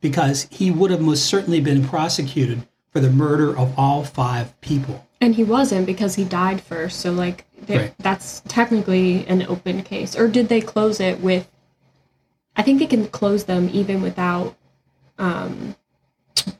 because 0.00 0.48
he 0.50 0.70
would 0.70 0.90
have 0.90 1.00
most 1.00 1.26
certainly 1.26 1.60
been 1.60 1.86
prosecuted 1.86 2.66
for 2.90 3.00
the 3.00 3.10
murder 3.10 3.56
of 3.56 3.78
all 3.78 4.02
five 4.02 4.58
people. 4.60 5.06
And 5.20 5.34
he 5.34 5.44
wasn't 5.44 5.86
because 5.86 6.14
he 6.16 6.24
died 6.24 6.60
first. 6.60 7.00
So, 7.00 7.12
like, 7.12 7.44
they- 7.66 7.76
Right. 7.78 7.94
that's 7.98 8.42
technically 8.48 9.26
an 9.28 9.42
open 9.46 9.82
case. 9.82 10.16
Or 10.16 10.26
did 10.28 10.48
they 10.48 10.60
close 10.60 11.00
it 11.00 11.20
with? 11.20 11.48
I 12.56 12.62
think 12.62 12.78
they 12.78 12.86
can 12.86 13.06
close 13.08 13.44
them 13.44 13.70
even 13.72 14.02
without 14.02 14.56
um, 15.18 15.76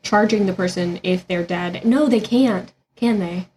charging 0.03 0.47
the 0.47 0.53
person 0.53 1.01
if 1.03 1.27
they're 1.27 1.42
dead. 1.45 1.85
No, 1.85 2.07
they 2.09 2.21
can't. 2.21 2.73
Can 2.95 3.19
they? 3.19 3.49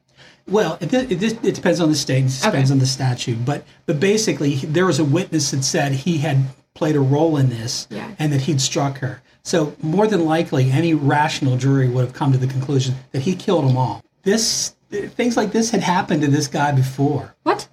Well, 0.49 0.77
it, 0.81 0.93
it, 0.93 1.23
it 1.45 1.55
depends 1.55 1.79
on 1.79 1.89
the 1.89 1.95
state. 1.95 2.25
It 2.25 2.41
depends 2.41 2.69
Okay. 2.69 2.75
on 2.75 2.79
the 2.79 2.85
statute. 2.85 3.43
But 3.45 3.63
but 3.85 3.99
basically, 3.99 4.55
there 4.55 4.85
was 4.85 4.99
a 4.99 5.03
witness 5.05 5.51
that 5.51 5.63
said 5.63 5.91
he 5.91 6.17
had 6.19 6.37
played 6.73 6.95
a 6.95 6.99
role 6.99 7.37
in 7.37 7.49
this, 7.49 7.87
Yeah. 7.89 8.11
and 8.19 8.31
that 8.33 8.41
he'd 8.41 8.61
struck 8.61 8.99
her. 8.99 9.21
So 9.43 9.75
more 9.81 10.07
than 10.07 10.25
likely, 10.25 10.71
any 10.71 10.93
rational 10.93 11.57
jury 11.57 11.87
would 11.89 12.05
have 12.05 12.13
come 12.13 12.31
to 12.31 12.37
the 12.37 12.47
conclusion 12.47 12.95
that 13.11 13.21
he 13.23 13.35
killed 13.35 13.67
them 13.67 13.77
all. 13.77 14.03
This 14.23 14.75
things 14.91 15.37
like 15.37 15.51
this 15.51 15.69
had 15.69 15.81
happened 15.81 16.21
to 16.23 16.27
this 16.27 16.47
guy 16.47 16.71
before. 16.71 17.35
What? 17.43 17.67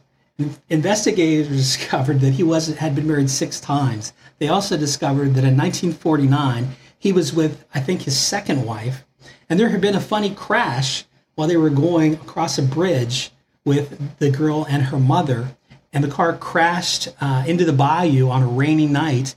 Investigators 0.69 1.49
discovered 1.65 2.21
that 2.21 2.35
he 2.35 2.43
was 2.43 2.69
had 2.77 2.95
been 2.95 3.07
married 3.07 3.31
six 3.31 3.59
times. 3.59 4.12
They 4.39 4.49
also 4.49 4.77
discovered 4.77 5.35
that 5.35 5.45
in 5.45 5.57
1949 5.57 6.69
he 6.99 7.12
was 7.12 7.33
with, 7.33 7.65
I 7.75 7.81
think, 7.81 8.03
his 8.03 8.19
second 8.19 8.65
wife, 8.67 9.05
and 9.49 9.59
there 9.59 9.69
had 9.71 9.81
been 9.81 9.95
a 9.95 10.01
funny 10.01 10.35
crash 10.35 11.05
while 11.37 11.46
they 11.46 11.57
were 11.57 11.70
going 11.70 12.14
across 12.14 12.59
a 12.59 12.62
bridge 12.62 13.31
with 13.64 14.18
the 14.18 14.31
girl 14.31 14.66
and 14.68 14.85
her 14.85 14.99
mother, 14.99 15.57
and 15.92 16.03
the 16.03 16.09
car 16.09 16.37
crashed 16.37 17.09
uh, 17.20 17.44
into 17.46 17.64
the 17.64 17.72
bayou 17.72 18.29
on 18.29 18.42
a 18.42 18.46
rainy 18.46 18.87
night. 18.87 19.37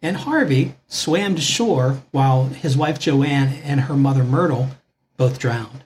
And 0.00 0.16
Harvey 0.16 0.74
swam 0.86 1.34
to 1.34 1.40
shore 1.40 2.02
while 2.12 2.44
his 2.44 2.76
wife 2.76 3.00
Joanne 3.00 3.54
and 3.64 3.80
her 3.80 3.96
mother 3.96 4.22
Myrtle 4.22 4.68
both 5.16 5.40
drowned. 5.40 5.84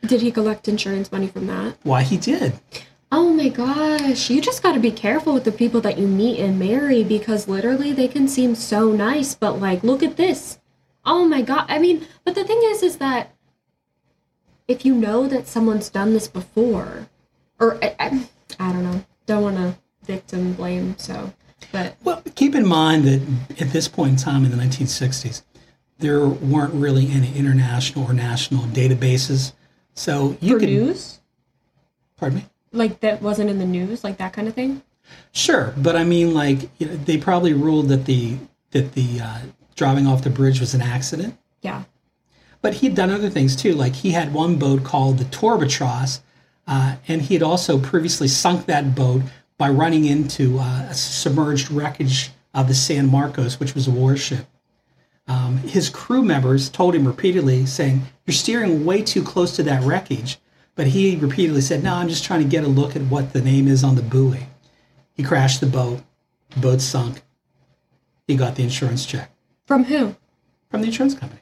Did 0.00 0.22
he 0.22 0.32
collect 0.32 0.66
insurance 0.66 1.12
money 1.12 1.26
from 1.26 1.46
that? 1.48 1.76
Why 1.82 2.02
he 2.02 2.16
did. 2.16 2.54
Oh 3.10 3.30
my 3.30 3.50
gosh, 3.50 4.30
you 4.30 4.40
just 4.40 4.62
got 4.62 4.72
to 4.72 4.80
be 4.80 4.90
careful 4.90 5.34
with 5.34 5.44
the 5.44 5.52
people 5.52 5.82
that 5.82 5.98
you 5.98 6.08
meet 6.08 6.40
and 6.40 6.58
marry 6.58 7.04
because 7.04 7.46
literally 7.46 7.92
they 7.92 8.08
can 8.08 8.26
seem 8.26 8.54
so 8.54 8.90
nice, 8.90 9.34
but 9.34 9.60
like, 9.60 9.82
look 9.82 10.02
at 10.02 10.16
this. 10.16 10.58
Oh 11.04 11.26
my 11.26 11.42
god. 11.42 11.66
I 11.68 11.78
mean, 11.78 12.06
but 12.24 12.34
the 12.34 12.44
thing 12.44 12.60
is, 12.64 12.82
is 12.82 12.96
that 12.96 13.34
if 14.72 14.84
you 14.86 14.94
know 14.94 15.28
that 15.28 15.46
someone's 15.46 15.90
done 15.90 16.14
this 16.14 16.26
before, 16.26 17.08
or 17.60 17.78
I, 17.84 17.94
I, 18.00 18.28
I 18.58 18.72
don't 18.72 18.82
know, 18.82 19.04
don't 19.26 19.42
want 19.42 19.56
to 19.56 19.76
victim 20.04 20.54
blame, 20.54 20.96
so, 20.98 21.32
but 21.70 21.96
Well, 22.02 22.22
keep 22.34 22.54
in 22.54 22.66
mind 22.66 23.04
that 23.04 23.20
at 23.60 23.70
this 23.70 23.86
point 23.86 24.10
in 24.12 24.16
time 24.16 24.44
in 24.44 24.50
the 24.50 24.56
1960s, 24.56 25.42
there 25.98 26.26
weren't 26.26 26.74
really 26.74 27.08
any 27.10 27.36
international 27.36 28.06
or 28.06 28.12
national 28.12 28.64
databases. 28.64 29.52
So 29.94 30.36
you 30.40 30.58
could, 30.58 30.68
news, 30.68 31.20
pardon 32.16 32.38
me. 32.38 32.46
like 32.72 33.00
that 33.00 33.22
wasn't 33.22 33.50
in 33.50 33.58
the 33.58 33.66
news, 33.66 34.02
like 34.02 34.16
that 34.16 34.32
kind 34.32 34.48
of 34.48 34.54
thing. 34.54 34.82
Sure, 35.32 35.74
but 35.76 35.94
I 35.94 36.04
mean, 36.04 36.32
like 36.32 36.70
you 36.78 36.86
know, 36.86 36.96
they 36.96 37.18
probably 37.18 37.52
ruled 37.52 37.88
that 37.88 38.06
the 38.06 38.38
that 38.70 38.94
the 38.94 39.20
uh, 39.20 39.38
driving 39.76 40.06
off 40.06 40.22
the 40.22 40.30
bridge 40.30 40.60
was 40.60 40.72
an 40.74 40.80
accident. 40.80 41.36
Yeah. 41.60 41.84
But 42.62 42.74
he'd 42.74 42.94
done 42.94 43.10
other 43.10 43.28
things 43.28 43.54
too. 43.54 43.74
Like 43.74 43.94
he 43.94 44.12
had 44.12 44.32
one 44.32 44.56
boat 44.56 44.84
called 44.84 45.18
the 45.18 45.24
Torbatros, 45.24 46.20
uh, 46.66 46.96
and 47.08 47.20
he 47.22 47.34
had 47.34 47.42
also 47.42 47.78
previously 47.78 48.28
sunk 48.28 48.66
that 48.66 48.94
boat 48.94 49.22
by 49.58 49.68
running 49.68 50.04
into 50.06 50.58
uh, 50.58 50.86
a 50.88 50.94
submerged 50.94 51.70
wreckage 51.70 52.30
of 52.54 52.68
the 52.68 52.74
San 52.74 53.10
Marcos, 53.10 53.60
which 53.60 53.74
was 53.74 53.86
a 53.86 53.90
warship. 53.90 54.46
Um, 55.28 55.58
his 55.58 55.88
crew 55.88 56.22
members 56.22 56.68
told 56.68 56.94
him 56.94 57.06
repeatedly, 57.06 57.66
saying, 57.66 58.02
"You're 58.26 58.34
steering 58.34 58.84
way 58.84 59.02
too 59.02 59.22
close 59.22 59.54
to 59.56 59.62
that 59.64 59.82
wreckage." 59.82 60.38
But 60.74 60.86
he 60.88 61.16
repeatedly 61.16 61.60
said, 61.60 61.82
"No, 61.82 61.94
I'm 61.94 62.08
just 62.08 62.24
trying 62.24 62.42
to 62.42 62.48
get 62.48 62.64
a 62.64 62.68
look 62.68 62.96
at 62.96 63.02
what 63.02 63.32
the 63.32 63.42
name 63.42 63.68
is 63.68 63.84
on 63.84 63.96
the 63.96 64.02
buoy." 64.02 64.46
He 65.12 65.22
crashed 65.22 65.60
the 65.60 65.66
boat. 65.66 66.00
The 66.50 66.60
boat 66.60 66.80
sunk. 66.80 67.22
He 68.26 68.36
got 68.36 68.54
the 68.54 68.62
insurance 68.62 69.04
check 69.04 69.30
From 69.66 69.84
who? 69.84 70.16
from 70.70 70.80
the 70.80 70.86
insurance 70.86 71.14
company 71.14 71.41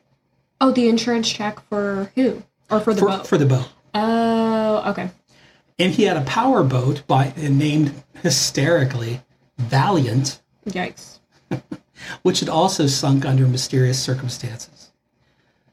Oh, 0.61 0.71
the 0.73 0.89
insurance 0.89 1.31
check 1.31 1.61
for 1.69 2.11
who? 2.15 2.43
Or 2.71 2.81
for 2.81 2.95
the 2.95 3.01
for, 3.01 3.07
boat? 3.09 3.27
for 3.27 3.39
the 3.39 3.47
boat. 3.47 3.69
Oh, 3.95 4.83
okay. 4.91 5.11
and 5.79 5.93
he 5.93 6.05
had 6.05 6.17
a 6.17 6.21
power 6.23 6.63
boat 6.63 7.03
by 7.07 7.33
named 7.37 7.93
hysterically 8.23 9.21
Valiant, 9.59 10.41
Yikes. 10.69 11.19
which 12.23 12.41
had 12.41 12.49
also 12.49 12.87
sunk 12.87 13.25
under 13.25 13.47
mysterious 13.47 14.01
circumstances. 14.01 14.93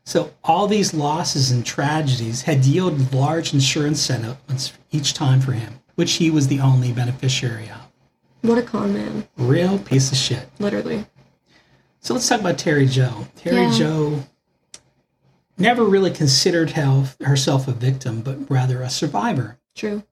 So 0.04 0.34
all 0.43 0.67
these 0.67 0.93
losses 0.93 1.52
and 1.52 1.65
tragedies 1.65 2.43
had 2.43 2.65
yielded 2.65 3.13
large 3.13 3.54
insurance 3.54 4.02
settlements 4.02 4.73
each 4.91 5.13
time 5.13 5.41
for 5.41 5.52
him, 5.52 5.82
which 5.95 6.13
he 6.13 6.32
was 6.32 6.47
the 6.47 6.60
only 6.62 6.91
beneficiary 6.93 7.69
of. 7.69 7.82
What 8.41 8.58
a 8.58 8.62
con 8.63 8.93
man, 8.93 9.28
Real 9.38 9.78
piece 9.80 10.12
of 10.12 10.17
shit. 10.17 10.50
literally. 10.60 11.06
So 12.00 12.13
let's 12.13 12.28
talk 12.28 12.39
about 12.39 12.58
Terry 12.58 12.86
Jo. 12.88 13.28
Terry 13.36 13.63
Yeah. 13.63 13.73
Joe 13.78 14.23
never 15.58 15.84
really 15.84 16.12
considered 16.12 16.72
herself 16.72 17.67
a 17.67 17.72
victim, 17.72 18.22
but 18.22 18.50
rather 18.50 18.82
a 18.82 18.89
survivor. 18.89 19.58
True. 19.76 20.04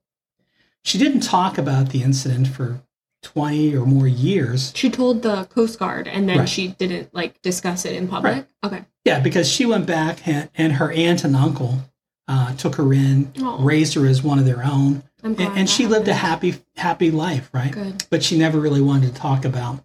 She 0.84 0.98
didn't 0.98 1.22
talk 1.22 1.58
about 1.58 1.90
the 1.90 2.04
incident 2.04 2.48
for 2.48 2.82
20 3.24 3.76
or 3.76 3.86
more 3.86 4.08
years. 4.08 4.72
She 4.76 4.90
told 4.90 5.24
the 5.24 5.46
Coast 5.46 5.80
Guard 5.80 6.08
and 6.08 6.30
then 6.30 6.40
Right. 6.40 6.50
she 6.50 6.70
didn't 6.70 7.14
like 7.14 7.42
discuss 7.42 7.86
it 7.86 7.96
in 7.96 8.08
public. 8.08 8.48
Okay. 8.64 8.86
Yeah, 9.04 9.20
because 9.20 9.50
she 9.52 9.66
went 9.66 9.86
back 9.88 10.28
and, 10.28 10.50
and 10.56 10.74
her 10.74 10.92
aunt 10.92 11.24
and 11.24 11.36
uncle 11.36 11.80
uh, 12.28 12.54
took 12.56 12.76
her 12.76 12.94
in, 12.94 13.32
Aw. 13.42 13.64
raised 13.64 13.94
her 13.96 14.06
as 14.08 14.24
one 14.24 14.40
of 14.40 14.46
their 14.46 14.64
own, 14.64 15.04
and, 15.24 15.40
and 15.40 15.70
she 15.70 15.86
lived 15.88 16.08
a 16.08 16.14
happy, 16.14 16.56
happy 16.76 17.10
life, 17.12 17.50
right? 17.54 17.72
Good. 17.72 18.06
But 18.10 18.24
she 18.24 18.38
never 18.38 18.60
really 18.60 18.82
wanted 18.82 19.14
to 19.14 19.20
talk 19.20 19.44
about. 19.46 19.84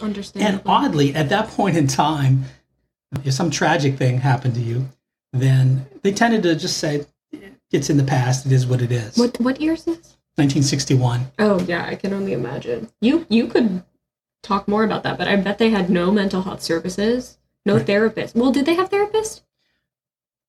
Understand. 0.00 0.46
And 0.46 0.62
oddly, 0.66 1.14
at 1.14 1.28
that 1.30 1.48
point 1.48 1.76
in 1.76 1.86
time, 1.86 2.44
if 3.24 3.32
some 3.34 3.50
tragic 3.50 3.96
thing 3.96 4.18
happened 4.18 4.54
to 4.54 4.60
you, 4.60 4.88
then 5.32 5.86
they 6.02 6.12
tended 6.12 6.42
to 6.44 6.54
just 6.54 6.78
say, 6.78 7.06
"It's 7.70 7.90
in 7.90 7.96
the 7.96 8.04
past. 8.04 8.46
It 8.46 8.52
is 8.52 8.66
what 8.66 8.82
it 8.82 8.92
is." 8.92 9.16
what 9.16 9.38
what 9.40 9.60
year 9.60 9.72
is 9.74 9.84
this? 9.84 10.16
1961. 10.36 11.26
Oh 11.38 11.60
yeah, 11.68 11.86
I 11.86 11.94
can 11.94 12.12
only 12.14 12.32
imagine. 12.32 12.88
You 13.00 13.26
you 13.28 13.46
could 13.46 13.82
talk 14.42 14.66
more 14.66 14.84
about 14.84 15.02
that, 15.04 15.18
but 15.18 15.28
I 15.28 15.36
bet 15.36 15.58
they 15.58 15.70
had 15.70 15.88
no 15.90 16.10
mental 16.10 16.42
health 16.42 16.62
services, 16.62 17.38
no 17.64 17.76
Right. 17.76 17.86
therapist. 17.86 18.34
Well, 18.34 18.50
did 18.52 18.66
they 18.66 18.74
have 18.74 18.90
therapists? 18.90 19.42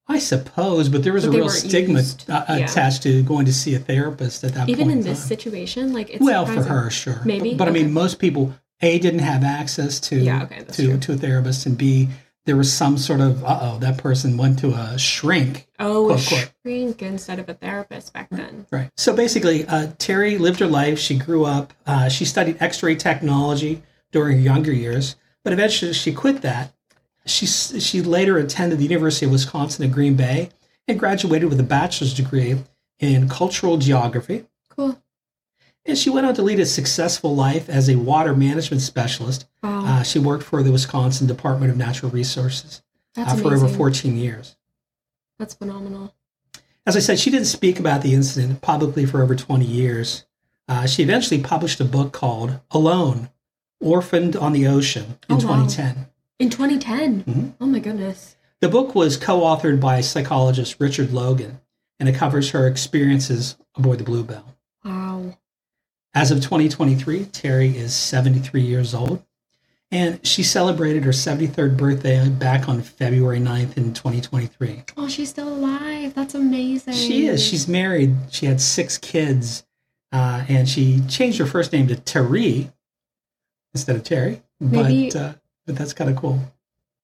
I 0.07 0.19
suppose, 0.19 0.89
but 0.89 1.03
there 1.03 1.13
was 1.13 1.25
But 1.25 1.33
a 1.35 1.37
real 1.37 1.49
stigma 1.49 1.99
uh, 2.27 2.43
Yeah. 2.49 2.55
attached 2.65 3.03
to 3.03 3.23
going 3.23 3.45
to 3.45 3.53
see 3.53 3.73
a 3.75 3.79
therapist 3.79 4.43
at 4.43 4.53
that 4.53 4.67
Even 4.67 4.87
point. 4.87 4.99
in 4.99 5.05
this 5.05 5.19
time. 5.19 5.27
situation, 5.29 5.93
like 5.93 6.09
it's 6.09 6.19
well, 6.21 6.45
for 6.45 6.61
her, 6.63 6.89
sure. 6.89 7.21
Maybe? 7.23 7.51
But, 7.51 7.59
but 7.59 7.67
I 7.69 7.71
mean, 7.71 7.93
most 7.93 8.19
people 8.19 8.53
a 8.81 8.99
didn't 8.99 9.19
have 9.21 9.43
access 9.45 9.99
to 10.01 10.17
Yeah, 10.17 10.43
okay, 10.43 10.63
to 10.73 10.87
true. 10.87 10.97
to 10.97 11.13
a 11.13 11.17
therapist, 11.17 11.65
and 11.65 11.77
b 11.77 12.09
there 12.45 12.55
was 12.57 12.71
some 12.71 12.97
sort 12.97 13.21
of 13.21 13.43
uh 13.43 13.59
oh 13.61 13.79
that 13.79 13.97
person 13.97 14.37
went 14.37 14.59
to 14.59 14.69
a 14.71 14.97
shrink. 14.97 15.67
Oh, 15.79 16.05
a 16.09 16.15
Quote, 16.15 16.27
quote. 16.27 16.51
shrink 16.63 17.01
instead 17.01 17.39
of 17.39 17.47
a 17.49 17.53
therapist 17.53 18.13
back 18.13 18.29
then. 18.29 18.65
Right. 18.71 18.89
So 18.97 19.15
basically, 19.15 19.65
uh, 19.67 19.91
Terry 19.97 20.37
lived 20.37 20.59
her 20.59 20.67
life. 20.67 20.99
She 20.99 21.17
grew 21.17 21.45
up. 21.45 21.73
Uh, 21.85 22.09
she 22.09 22.25
studied 22.25 22.57
X-ray 22.61 22.95
technology 22.95 23.83
during 24.11 24.37
her 24.37 24.43
younger 24.43 24.71
years, 24.73 25.15
but 25.43 25.53
eventually 25.53 25.93
she 25.93 26.13
quit 26.13 26.41
that. 26.41 26.73
She 27.25 27.45
she 27.45 28.01
later 28.01 28.37
attended 28.37 28.79
the 28.79 28.83
University 28.83 29.25
of 29.25 29.31
Wisconsin 29.31 29.85
at 29.85 29.91
Green 29.91 30.15
Bay 30.15 30.49
and 30.87 30.99
graduated 30.99 31.49
with 31.49 31.59
a 31.59 31.63
bachelor's 31.63 32.13
degree 32.13 32.57
in 32.99 33.29
cultural 33.29 33.77
geography. 33.77 34.45
Cool. 34.69 35.01
And 35.85 35.97
she 35.97 36.09
went 36.09 36.25
on 36.25 36.33
to 36.35 36.41
lead 36.41 36.59
a 36.59 36.65
successful 36.65 37.35
life 37.35 37.69
as 37.69 37.89
a 37.89 37.95
water 37.95 38.33
management 38.33 38.81
specialist. 38.81 39.45
Wow. 39.61 39.85
Uh, 39.85 40.03
she 40.03 40.17
worked 40.19 40.43
for 40.43 40.63
the 40.63 40.71
Wisconsin 40.71 41.27
Department 41.27 41.71
of 41.71 41.77
Natural 41.77 42.09
Resources 42.11 42.81
uh, 43.17 43.35
for 43.35 43.53
over 43.53 43.67
14 43.67 44.15
years. 44.15 44.55
That's 45.39 45.53
phenomenal. 45.55 46.13
As 46.85 46.95
I 46.95 46.99
said, 46.99 47.19
she 47.19 47.29
didn't 47.31 47.47
speak 47.47 47.79
about 47.79 48.01
the 48.01 48.13
incident 48.13 48.61
publicly 48.61 49.05
for 49.05 49.21
over 49.21 49.35
20 49.35 49.65
years. 49.65 50.25
Uh, 50.69 50.85
she 50.87 51.03
eventually 51.03 51.41
published 51.41 51.79
a 51.81 51.85
book 51.85 52.13
called 52.13 52.59
Alone 52.71 53.29
Orphaned 53.81 54.35
on 54.37 54.53
the 54.53 54.65
Ocean 54.67 55.17
in 55.27 55.35
Oh, 55.35 55.35
wow. 55.35 55.65
2010. 55.65 56.07
In 56.39 56.49
2010. 56.49 57.23
Mhm. 57.25 57.53
Oh 57.59 57.65
my 57.65 57.79
goodness. 57.79 58.37
The 58.61 58.69
book 58.69 58.95
was 58.95 59.17
co 59.17 59.41
authored 59.41 59.81
by 59.81 59.99
psychologist 59.99 60.77
Richard 60.79 61.11
Logan, 61.11 61.59
and 61.99 62.07
it 62.07 62.15
covers 62.15 62.51
her 62.51 62.65
experiences 62.67 63.57
aboard 63.75 63.97
the 63.99 64.05
Bluebelle. 64.05 64.45
As 66.15 66.29
of 66.31 66.41
2023, 66.41 67.25
Terry 67.25 67.75
is 67.75 67.93
73 67.93 68.61
years 68.61 68.93
old, 68.93 69.23
and 69.89 70.25
she 70.25 70.43
celebrated 70.43 71.03
her 71.05 71.11
73rd 71.11 71.75
birthday 71.75 72.29
back 72.29 72.69
on 72.69 72.81
February 72.83 73.39
9th 73.39 73.77
in 73.77 73.93
2023. 73.93 74.83
Oh, 74.95 75.07
she's 75.07 75.29
still 75.29 75.47
alive. 75.49 76.13
That's 76.13 76.35
amazing. 76.35 76.93
She 76.93 77.25
is. 77.27 77.43
She's 77.43 77.67
married. 77.67 78.15
She 78.29 78.45
had 78.45 78.61
six 78.61 78.97
kids, 78.99 79.65
uh, 80.11 80.45
and 80.47 80.69
she 80.69 81.01
changed 81.09 81.39
her 81.39 81.47
first 81.47 81.73
name 81.73 81.87
to 81.87 81.95
Terry 81.95 82.71
instead 83.73 83.95
of 83.95 84.03
Terry. 84.03 84.41
Maybe- 84.59 85.09
But 85.09 85.15
uh, 85.19 85.33
but 85.65 85.75
that's 85.77 85.93
kind 85.93 86.09
of 86.11 86.15
cool. 86.17 86.39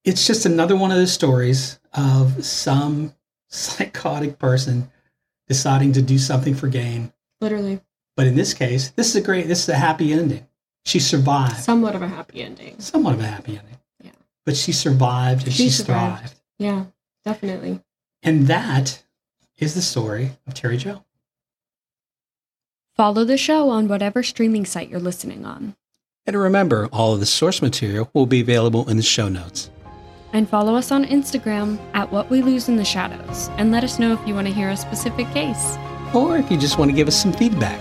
It's 0.04 0.26
just 0.26 0.46
another 0.46 0.76
one 0.76 0.90
of 0.92 0.96
those 0.98 1.12
stories 1.12 1.80
of 1.94 2.44
some 2.44 3.12
psychotic 3.48 4.38
person 4.38 4.90
deciding 5.48 5.92
to 5.94 6.02
do 6.02 6.16
something 6.16 6.54
for 6.54 6.68
gain. 6.68 7.12
literally 7.40 7.80
But 8.20 8.26
in 8.26 8.34
this 8.34 8.52
case, 8.52 8.90
this 8.96 9.08
is 9.08 9.16
a 9.16 9.22
great. 9.22 9.48
This 9.48 9.62
is 9.62 9.70
a 9.70 9.74
happy 9.76 10.12
ending. 10.12 10.46
She 10.84 10.98
survived. 11.00 11.56
somewhat 11.56 11.94
of 11.94 12.02
a 12.02 12.06
happy 12.08 12.42
ending. 12.42 12.78
Somewhat 12.78 13.14
of 13.14 13.20
a 13.20 13.26
happy 13.26 13.52
ending. 13.56 13.78
Yeah. 14.04 14.10
But 14.44 14.58
she 14.58 14.72
survived 14.72 15.44
and 15.46 15.54
She 15.54 15.62
she 15.64 15.70
survived. 15.70 16.18
thrived. 16.18 16.34
Yeah, 16.58 16.84
definitely. 17.24 17.80
And 18.22 18.46
that 18.46 19.02
is 19.56 19.72
the 19.74 19.80
story 19.80 20.32
of 20.46 20.52
Terry 20.52 20.76
Jo. 20.76 21.02
Follow 22.94 23.24
the 23.24 23.38
show 23.38 23.70
on 23.70 23.88
whatever 23.88 24.22
streaming 24.22 24.66
site 24.66 24.90
you're 24.90 25.00
listening 25.00 25.46
on. 25.46 25.74
And 26.26 26.36
remember, 26.36 26.90
all 26.92 27.14
of 27.14 27.20
the 27.20 27.26
source 27.26 27.62
material 27.62 28.10
will 28.12 28.26
be 28.26 28.42
available 28.42 28.86
in 28.90 28.98
the 28.98 29.02
show 29.02 29.30
notes. 29.30 29.70
And 30.34 30.46
follow 30.46 30.74
us 30.76 30.92
on 30.92 31.06
Instagram 31.06 31.78
at 31.94 32.12
What 32.12 32.28
We 32.28 32.42
Lose 32.42 32.68
in 32.68 32.76
the 32.76 32.84
Shadows 32.84 33.48
and 33.56 33.72
let 33.72 33.82
us 33.82 33.98
know 33.98 34.12
if 34.12 34.28
you 34.28 34.34
want 34.34 34.46
to 34.46 34.52
hear 34.52 34.68
a 34.68 34.76
specific 34.76 35.26
case. 35.32 35.78
Or 36.12 36.36
if 36.36 36.50
you 36.50 36.58
just 36.58 36.76
want 36.76 36.90
to 36.90 36.94
give 36.94 37.08
us 37.08 37.18
some 37.18 37.32
feedback. 37.32 37.80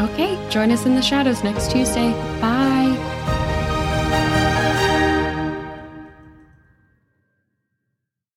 Okay, 0.00 0.38
join 0.50 0.70
us 0.70 0.86
in 0.86 0.94
the 0.94 1.02
shadows 1.02 1.44
next 1.44 1.70
Tuesday. 1.70 2.12
Bye. 2.40 3.11